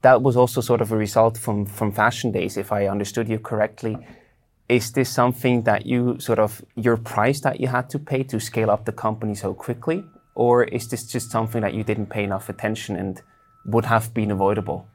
[0.02, 3.38] That was also sort of a result from from fashion days, if I understood you
[3.38, 3.96] correctly
[4.68, 8.40] is this something that you sort of your price that you had to pay to
[8.40, 10.02] scale up the company so quickly
[10.34, 13.22] or is this just something that you didn't pay enough attention and
[13.64, 14.88] would have been avoidable?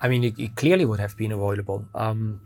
[0.00, 1.84] I mean it, it clearly would have been avoidable.
[1.94, 2.40] Um,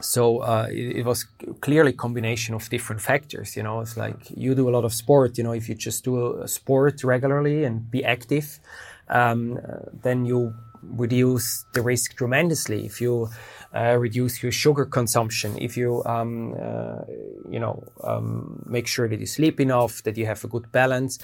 [0.00, 1.26] so uh, it, it, was
[1.60, 3.80] clearly a combination of different factors you know?
[3.80, 6.48] It's like you do a lot of sport you know if you just do a
[6.48, 8.60] sport regularly and be active
[9.08, 9.58] um,
[10.02, 12.84] then you reduce the risk tremendously.
[12.84, 13.28] If you
[13.72, 17.02] reduce your sugar consumption, if you um, uh,
[17.48, 21.18] you know um, make sure that you sleep enough, that you have a good balance.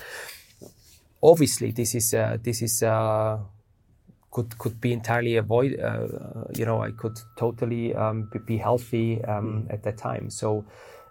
[1.22, 3.38] Obviously, this is uh, this is uh,
[4.30, 5.80] could could be entirely avoid.
[5.80, 6.08] Uh,
[6.54, 9.72] you know, I could totally um, be healthy mm.
[9.72, 10.28] at that time.
[10.28, 10.64] So,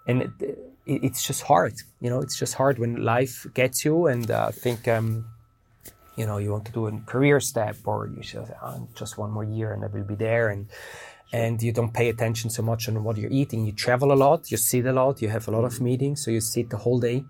[0.08, 1.74] and it, it, it's just hard.
[2.00, 4.06] You know, it's just hard when life gets you.
[4.06, 5.26] And I think um,
[6.16, 9.32] you know you want to do a career step or you say oh, just one
[9.32, 10.68] more year and I will be there and
[11.34, 13.66] and you don't pay attention so much on what you're eating.
[13.66, 16.30] You travel a lot, you sit a lot, you have a lot of meetings, so
[16.30, 17.26] you sit the whole day.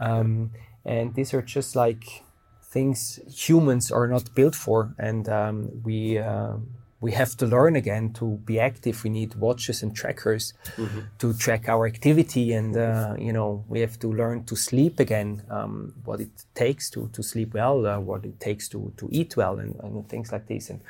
[0.00, 0.50] Um,
[0.86, 2.24] and these are just like
[2.64, 6.54] things humans are not built for, and um, we uh,
[7.02, 9.04] we have to learn again to be active.
[9.04, 11.00] We need watches and trackers mm-hmm.
[11.18, 15.42] to track our activity, and uh, you know we have to learn to sleep again.
[15.50, 19.36] Um, what it takes to to sleep well, uh, what it takes to to eat
[19.36, 20.70] well, and, and things like this.
[20.70, 20.80] And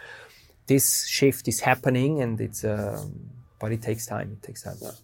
[0.72, 4.28] this shift is happening, and it's um, but it takes time.
[4.36, 4.78] It takes time.
[4.80, 4.96] Yeah.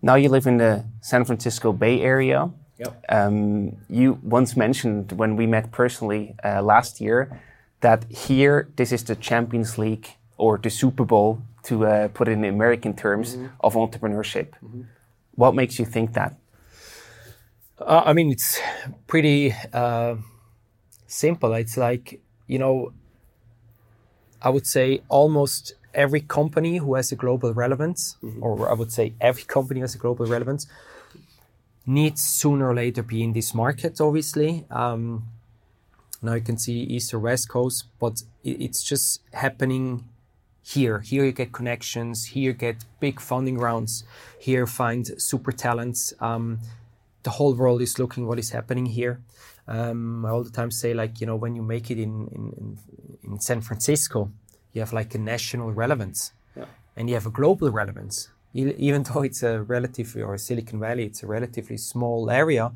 [0.00, 2.50] Now you live in the San Francisco Bay Area.
[2.78, 3.04] Yep.
[3.08, 7.20] Um, you once mentioned when we met personally uh, last year
[7.80, 12.32] that here this is the Champions League or the Super Bowl, to uh, put it
[12.32, 13.50] in American terms, mm -hmm.
[13.58, 14.48] of entrepreneurship.
[14.60, 14.84] Mm -hmm.
[15.34, 16.32] What makes you think that?
[17.78, 18.60] Uh, I mean, it's
[19.06, 20.14] pretty uh,
[21.06, 21.60] simple.
[21.60, 22.92] It's like, you know,
[24.42, 28.42] I would say almost every company who has a global relevance, mm-hmm.
[28.42, 30.66] or I would say every company has a global relevance,
[31.86, 34.64] needs sooner or later be in this market, obviously.
[34.70, 35.24] Um,
[36.20, 40.04] now you can see East or West Coast, but it's just happening
[40.62, 41.00] here.
[41.00, 44.04] Here you get connections, here you get big funding rounds,
[44.38, 46.14] here find super talents.
[46.20, 46.60] Um,
[47.24, 49.20] the whole world is looking what is happening here.
[49.68, 52.78] Um, I all the time say like, you know, when you make it in, in,
[53.24, 54.30] in San Francisco,
[54.72, 56.64] you have like a national relevance yeah.
[56.96, 58.30] and you have a global relevance.
[58.54, 62.70] Even though it's a relatively, or Silicon Valley, it's a relatively small area,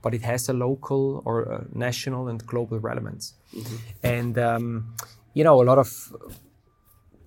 [0.00, 3.34] but it has a local or a national and global relevance.
[3.54, 3.76] Mm-hmm.
[4.02, 4.94] And, um,
[5.34, 6.16] you know, a lot of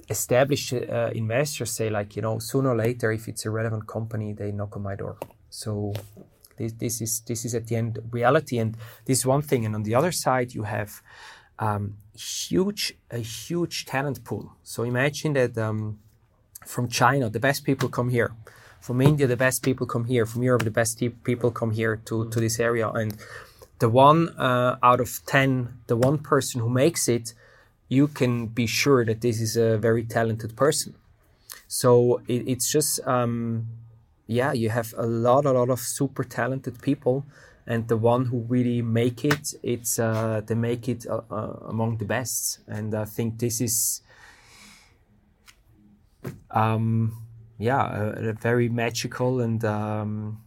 [0.09, 4.33] established uh, investors say like, you know, sooner or later, if it's a relevant company,
[4.33, 5.17] they knock on my door.
[5.49, 5.93] So
[6.57, 9.65] this, this is this is at the end reality, and this is one thing.
[9.65, 11.01] And on the other side, you have
[11.59, 14.53] um, huge a huge talent pool.
[14.63, 15.99] So imagine that um,
[16.65, 18.33] from China, the best people come here.
[18.79, 20.25] From India, the best people come here.
[20.25, 22.89] From Europe, the best people come here to, to this area.
[22.89, 23.17] And
[23.79, 27.33] the one uh, out of 10, the one person who makes it,
[27.89, 30.95] you can be sure that this is a very talented person.
[31.67, 33.67] So it, it's just, um,
[34.27, 37.25] yeah, you have a lot, a lot of super talented people
[37.67, 41.97] and the one who really make it it's uh, they make it uh, uh, among
[41.97, 44.01] the best and i think this is
[46.51, 47.13] um,
[47.59, 50.41] yeah a, a, very magical and um,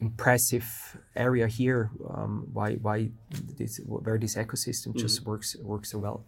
[0.00, 3.08] impressive area here um, why why
[3.56, 4.98] this where this ecosystem mm-hmm.
[4.98, 6.24] just works works so well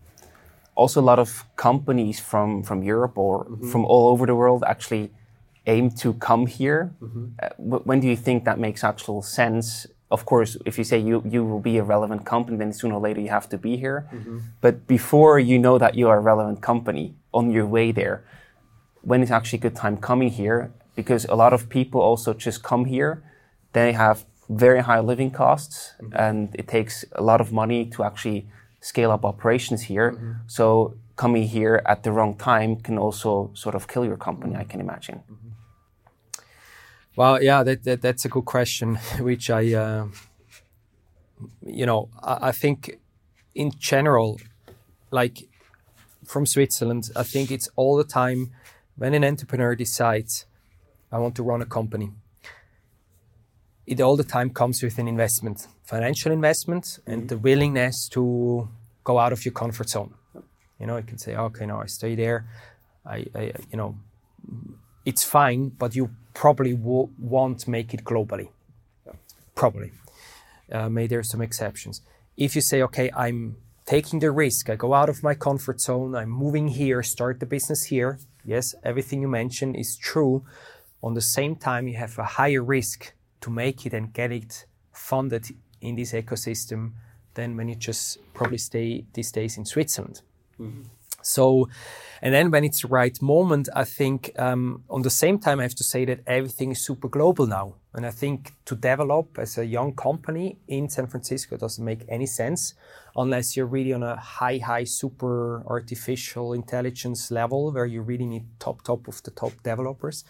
[0.74, 3.70] also a lot of companies from from europe or mm-hmm.
[3.70, 5.10] from all over the world actually
[5.68, 7.26] aim to come here mm-hmm.
[7.42, 11.22] uh, when do you think that makes actual sense of course, if you say you,
[11.28, 14.08] you will be a relevant company, then sooner or later you have to be here.
[14.12, 14.38] Mm-hmm.
[14.60, 18.24] But before you know that you are a relevant company on your way there,
[19.02, 20.72] when is actually a good time coming here?
[20.96, 23.22] Because a lot of people also just come here,
[23.72, 26.16] they have very high living costs, mm-hmm.
[26.16, 28.48] and it takes a lot of money to actually
[28.80, 30.12] scale up operations here.
[30.12, 30.32] Mm-hmm.
[30.46, 34.64] So coming here at the wrong time can also sort of kill your company, I
[34.64, 35.16] can imagine.
[35.16, 35.48] Mm-hmm.
[37.18, 40.06] Well, yeah, that, that that's a good question, which I, uh,
[41.66, 43.00] you know, I, I, think
[43.56, 44.38] in general,
[45.10, 45.48] like
[46.24, 48.52] from Switzerland, I think it's all the time
[48.94, 50.46] when an entrepreneur decides,
[51.10, 52.12] I want to run a company.
[53.84, 57.10] It all the time comes with an investment, financial investment, mm-hmm.
[57.10, 58.68] and the willingness to
[59.02, 60.14] go out of your comfort zone.
[60.78, 62.46] You know, you can say, okay, now I stay there.
[63.04, 63.96] I, I you know,
[65.04, 68.48] it's fine, but you probably w- won't make it globally.
[69.04, 69.14] Yeah.
[69.56, 69.90] Probably.
[70.70, 72.00] Uh, maybe there's some exceptions.
[72.36, 76.14] If you say, okay, I'm taking the risk, I go out of my comfort zone,
[76.14, 78.20] I'm moving here, start the business here.
[78.44, 80.44] Yes, everything you mentioned is true.
[81.02, 84.64] On the same time, you have a higher risk to make it and get it
[84.92, 85.44] funded
[85.80, 86.92] in this ecosystem
[87.34, 90.22] than when you just probably stay these days in Switzerland.
[90.60, 90.82] Mm-hmm.
[91.28, 91.68] So,
[92.22, 95.64] and then when it's the right moment, I think um, on the same time, I
[95.64, 97.74] have to say that everything is super global now.
[97.94, 102.26] And I think to develop as a young company in San Francisco doesn't make any
[102.26, 102.74] sense
[103.14, 108.44] unless you're really on a high, high, super artificial intelligence level where you really need
[108.58, 110.24] top, top of the top developers.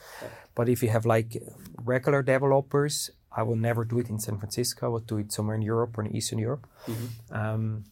[0.54, 1.42] But if you have like
[1.84, 4.86] regular developers, I will never do it in San Francisco.
[4.86, 6.66] I would do it somewhere in Europe or in Eastern Europe.
[6.86, 7.34] Mm-hmm.
[7.34, 7.84] Um,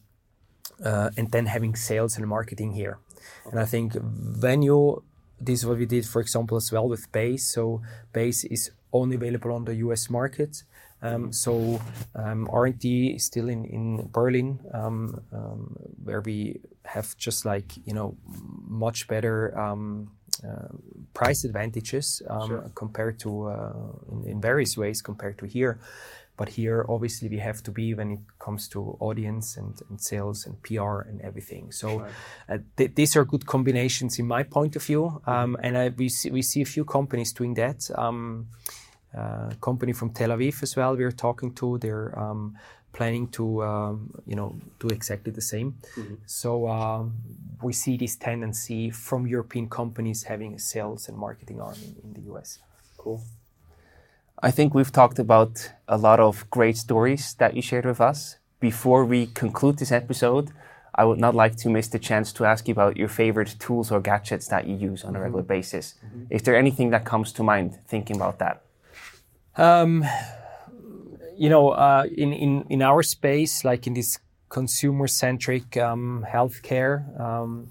[0.83, 2.99] uh, and then having sales and marketing here.
[3.51, 3.93] And I think
[4.41, 5.03] when you,
[5.39, 7.51] this is what we did, for example, as well with Base.
[7.53, 7.81] So
[8.13, 10.63] Base is only available on the US market.
[11.01, 11.79] Um, so
[12.15, 17.93] um, R&D is still in, in Berlin, um, um, where we have just like, you
[17.93, 18.17] know,
[18.67, 20.11] much better um,
[20.43, 20.69] uh,
[21.13, 22.71] price advantages um, sure.
[22.73, 23.73] compared to, uh,
[24.11, 25.79] in, in various ways compared to here.
[26.37, 30.45] But here, obviously, we have to be when it comes to audience and, and sales
[30.45, 31.71] and PR and everything.
[31.71, 32.11] So right.
[32.47, 35.21] uh, th- these are good combinations in my point of view.
[35.25, 37.89] Um, and I, we, see, we see a few companies doing that.
[37.97, 38.47] Um,
[39.17, 40.95] uh, company from Tel Aviv as well.
[40.95, 41.79] We're talking to.
[41.79, 42.55] They're um,
[42.93, 45.75] planning to, um, you know, do exactly the same.
[45.95, 46.15] Mm-hmm.
[46.25, 47.13] So um,
[47.61, 52.13] we see this tendency from European companies having a sales and marketing arm in, in
[52.13, 52.59] the US.
[52.97, 53.21] Cool.
[54.39, 58.37] I think we've talked about a lot of great stories that you shared with us.
[58.59, 60.51] Before we conclude this episode,
[60.93, 63.91] I would not like to miss the chance to ask you about your favorite tools
[63.91, 65.53] or gadgets that you use on a regular mm-hmm.
[65.53, 65.95] basis.
[66.05, 66.25] Mm-hmm.
[66.29, 68.61] Is there anything that comes to mind thinking about that?
[69.55, 70.05] Um,
[71.35, 74.19] you know, uh, in, in, in our space, like in this
[74.49, 77.69] consumer centric um, healthcare, um,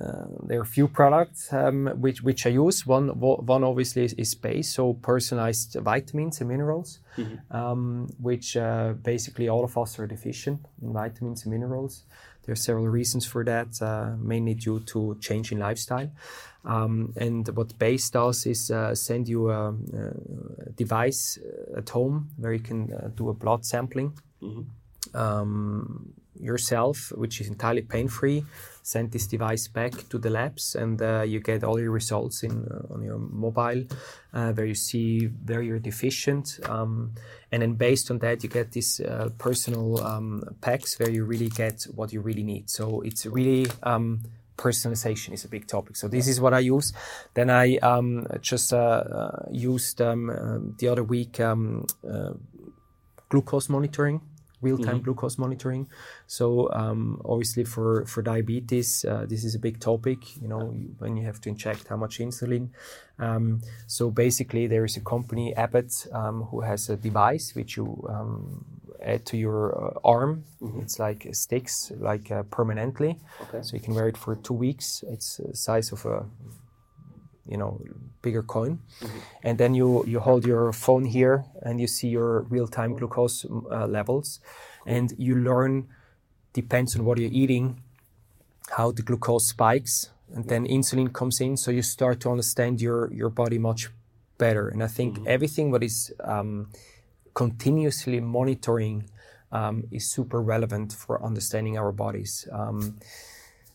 [0.00, 2.86] uh, there are a few products um, which, which I use.
[2.86, 7.56] One, one obviously is, is base, so personalized vitamins and minerals, mm-hmm.
[7.56, 12.04] um, which uh, basically all of us are deficient in vitamins and minerals.
[12.44, 16.10] There are several reasons for that, uh, mainly due to change in lifestyle.
[16.64, 21.38] Um, and what Base does is uh, send you a, a, device
[21.76, 24.18] at home where you can uh, do a blood sampling.
[24.42, 25.16] Mm-hmm.
[25.16, 28.44] Um, yourself, which is entirely pain free.
[28.82, 32.66] Send this device back to the labs, and uh, you get all your results in
[32.68, 33.84] uh, on your mobile,
[34.34, 37.12] uh, where you see where you're deficient, um,
[37.52, 41.48] and then based on that, you get these uh, personal um, packs where you really
[41.48, 42.68] get what you really need.
[42.70, 44.22] So it's really um,
[44.56, 45.96] personalization is a big topic.
[45.96, 46.92] So this is what I use.
[47.34, 51.86] Then I um, just uh, uh, used um, the other week um,
[53.28, 54.20] glucose monitoring
[54.62, 55.04] real-time mm-hmm.
[55.04, 55.88] glucose monitoring.
[56.26, 60.18] So um, obviously for for diabetes, uh, this is a big topic.
[60.40, 62.70] You know, when you have to inject how much insulin.
[63.18, 67.86] Um, so basically, there is a company Abbott um, who has a device which you
[68.08, 68.64] um,
[69.02, 70.44] add to your uh, arm.
[70.60, 70.80] Mm-hmm.
[70.80, 73.18] It's like sticks, like uh, permanently.
[73.42, 73.62] Okay.
[73.62, 75.04] So you can wear it for two weeks.
[75.08, 76.24] It's the size of a
[77.46, 77.80] you know
[78.22, 78.78] bigger coin.
[79.00, 79.18] Mm-hmm.
[79.42, 83.86] and then you you hold your phone here and you see your real-time glucose uh,
[83.86, 84.40] levels.
[84.84, 85.88] And you learn
[86.52, 87.82] depends on what you're eating
[88.76, 91.56] how the glucose spikes and then insulin comes in.
[91.56, 93.90] So you start to understand your your body much
[94.38, 94.68] better.
[94.68, 95.34] And i think mm-hmm.
[95.34, 96.68] everything what is um,
[97.34, 99.08] continuously monitoring
[99.52, 102.48] um, is super relevant for understanding our bodies.
[102.50, 102.96] Um,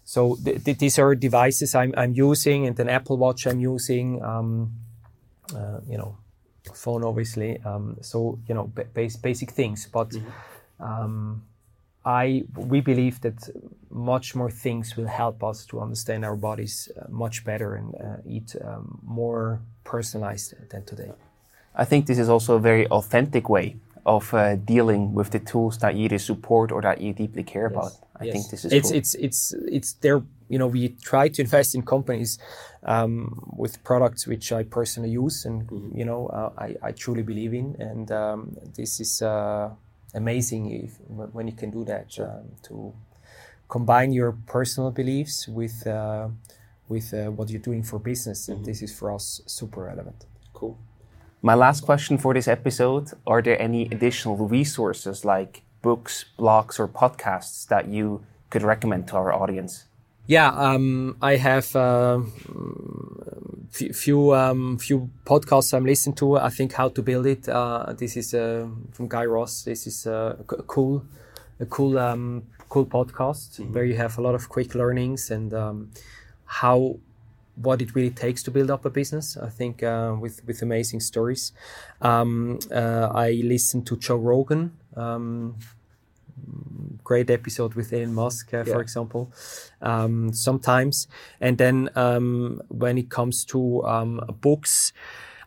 [0.07, 4.23] so th- th- these are devices I'm, I'm using, and an Apple Watch I'm using.
[4.23, 4.71] Um,
[5.53, 6.15] uh, you know,
[6.73, 7.59] phone obviously.
[7.65, 9.85] Um, so you know, base, basic things.
[9.91, 10.83] But mm-hmm.
[10.83, 11.43] um,
[12.05, 13.49] I we believe that
[13.89, 18.17] much more things will help us to understand our bodies uh, much better and uh,
[18.25, 21.11] eat um, more personalized than today.
[21.75, 25.79] I think this is also a very authentic way of uh, dealing with the tools
[25.79, 27.71] that you either support or that you deeply care yes.
[27.71, 27.91] about.
[28.19, 28.33] I yes.
[28.33, 28.97] think this is it's cool.
[28.97, 30.21] it's it's it's there.
[30.49, 32.39] You know, we try to invest in companies
[32.83, 35.97] um, with products which I personally use, and mm-hmm.
[35.97, 39.69] you know, uh, I I truly believe in, and um, this is uh,
[40.13, 40.99] amazing if,
[41.33, 42.29] when you can do that sure.
[42.29, 42.93] um, to
[43.67, 46.29] combine your personal beliefs with uh,
[46.87, 48.53] with uh, what you're doing for business, mm-hmm.
[48.53, 50.25] and this is for us super relevant.
[50.53, 50.77] Cool.
[51.41, 56.87] My last question for this episode Are there any additional resources like books, blogs, or
[57.03, 58.05] podcasts that you
[58.51, 59.73] could recommend to our audience?
[60.27, 62.21] Yeah, um, I have a uh,
[63.93, 66.25] few um, few podcasts I'm listening to.
[66.49, 67.47] I think how to build it.
[67.47, 69.63] Uh, this is uh, from Guy Raz.
[69.63, 71.05] This is uh, a cool,
[71.61, 73.73] a cool, um, cool podcast mm-hmm.
[73.73, 75.91] where you have a lot of quick learnings and um,
[76.59, 76.97] how
[77.55, 79.37] what it really takes to build up a business.
[79.37, 81.53] I think uh, with with amazing stories.
[82.01, 84.71] Um, uh, I listened to Joe Rogan.
[87.03, 88.63] Great episode with Elon Musk, uh, yeah.
[88.63, 89.31] for example.
[89.81, 91.07] Um, sometimes,
[91.39, 94.93] and then um, when it comes to um, books.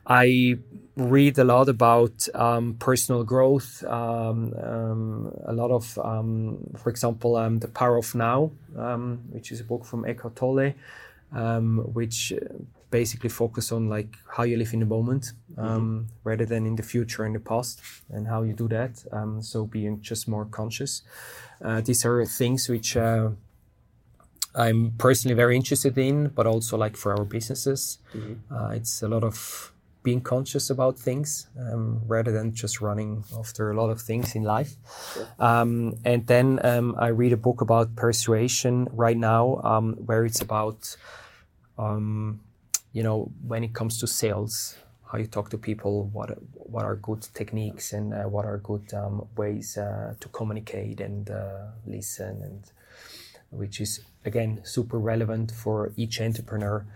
[0.07, 0.57] I
[0.97, 7.35] read a lot about um, personal growth, um, um, a lot of, um, for example,
[7.61, 8.51] The Power of Now,
[9.31, 10.73] which is a book from Eckhart Tolle
[11.33, 12.33] um, which
[12.91, 16.29] basically focus on like how you live in the moment um, mm-hmm.
[16.29, 17.81] rather than in the future and the past
[18.11, 21.03] and how you do that um, so being just more conscious
[21.65, 23.31] uh, these are things which uh,
[24.55, 28.35] i'm personally very interested in but also like for our businesses mm-hmm.
[28.55, 29.73] uh, it's a lot of
[30.03, 34.43] being conscious about things um, rather than just running after a lot of things in
[34.43, 34.77] life.
[35.13, 35.29] Sure.
[35.39, 40.41] Um, and then um, I read a book about persuasion right now, um, where it's
[40.41, 40.97] about,
[41.79, 42.41] um,
[42.93, 44.77] you know, when it comes to sales,
[45.11, 48.93] how you talk to people, what what are good techniques and uh, what are good
[48.95, 52.63] um, ways uh, to communicate and uh, listen, and
[53.51, 56.87] which is again super relevant for each entrepreneur.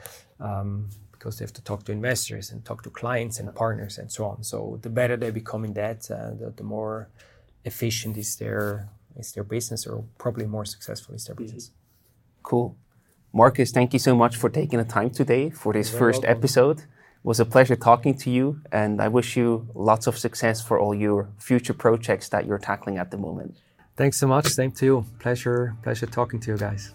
[0.41, 4.13] Um, because they have to talk to investors and talk to clients and partners and
[4.13, 4.43] so on.
[4.43, 7.09] So the better they become in that, uh, the, the, more
[7.65, 11.71] efficient is their is their business, or probably more successful is their business.
[12.43, 12.77] Cool,
[13.35, 13.73] Marcus.
[13.73, 16.39] Thank you so much for taking the time today for this You're first welcome.
[16.39, 16.79] episode.
[16.79, 20.79] It was a pleasure talking to you, and I wish you lots of success for
[20.79, 23.57] all your future projects that you're tackling at the moment.
[23.97, 24.47] Thanks so much.
[24.47, 25.07] Same to you.
[25.19, 26.95] Pleasure, pleasure talking to you guys.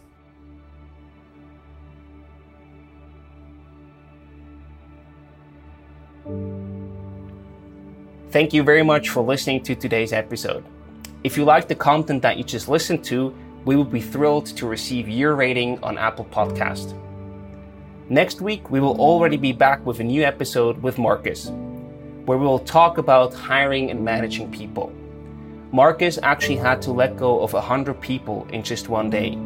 [8.32, 10.64] Thank you very much for listening to today's episode.
[11.26, 13.36] If you like the content that you just listened to,
[13.66, 16.94] we would be thrilled to receive your rating on Apple Podcast.
[18.10, 21.52] Next week, we will already be back with a new episode with Marcus,
[22.26, 24.92] where we will talk about hiring and managing people.
[25.72, 29.38] Marcus actually had to let go of 100 people in just one day.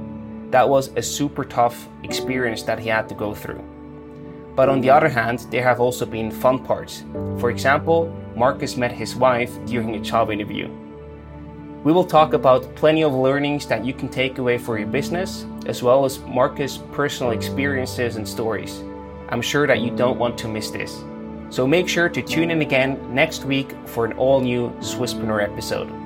[0.51, 3.61] That was a super tough experience that he had to go through.
[4.55, 7.03] But on the other hand, there have also been fun parts.
[7.39, 10.69] For example, Marcus met his wife during a job interview.
[11.83, 15.45] We will talk about plenty of learnings that you can take away for your business,
[15.65, 18.81] as well as Marcus' personal experiences and stories.
[19.27, 21.03] I'm sure that you don't want to miss this.
[21.49, 26.02] So make sure to tune in again next week for an all new Swisspreneur episode.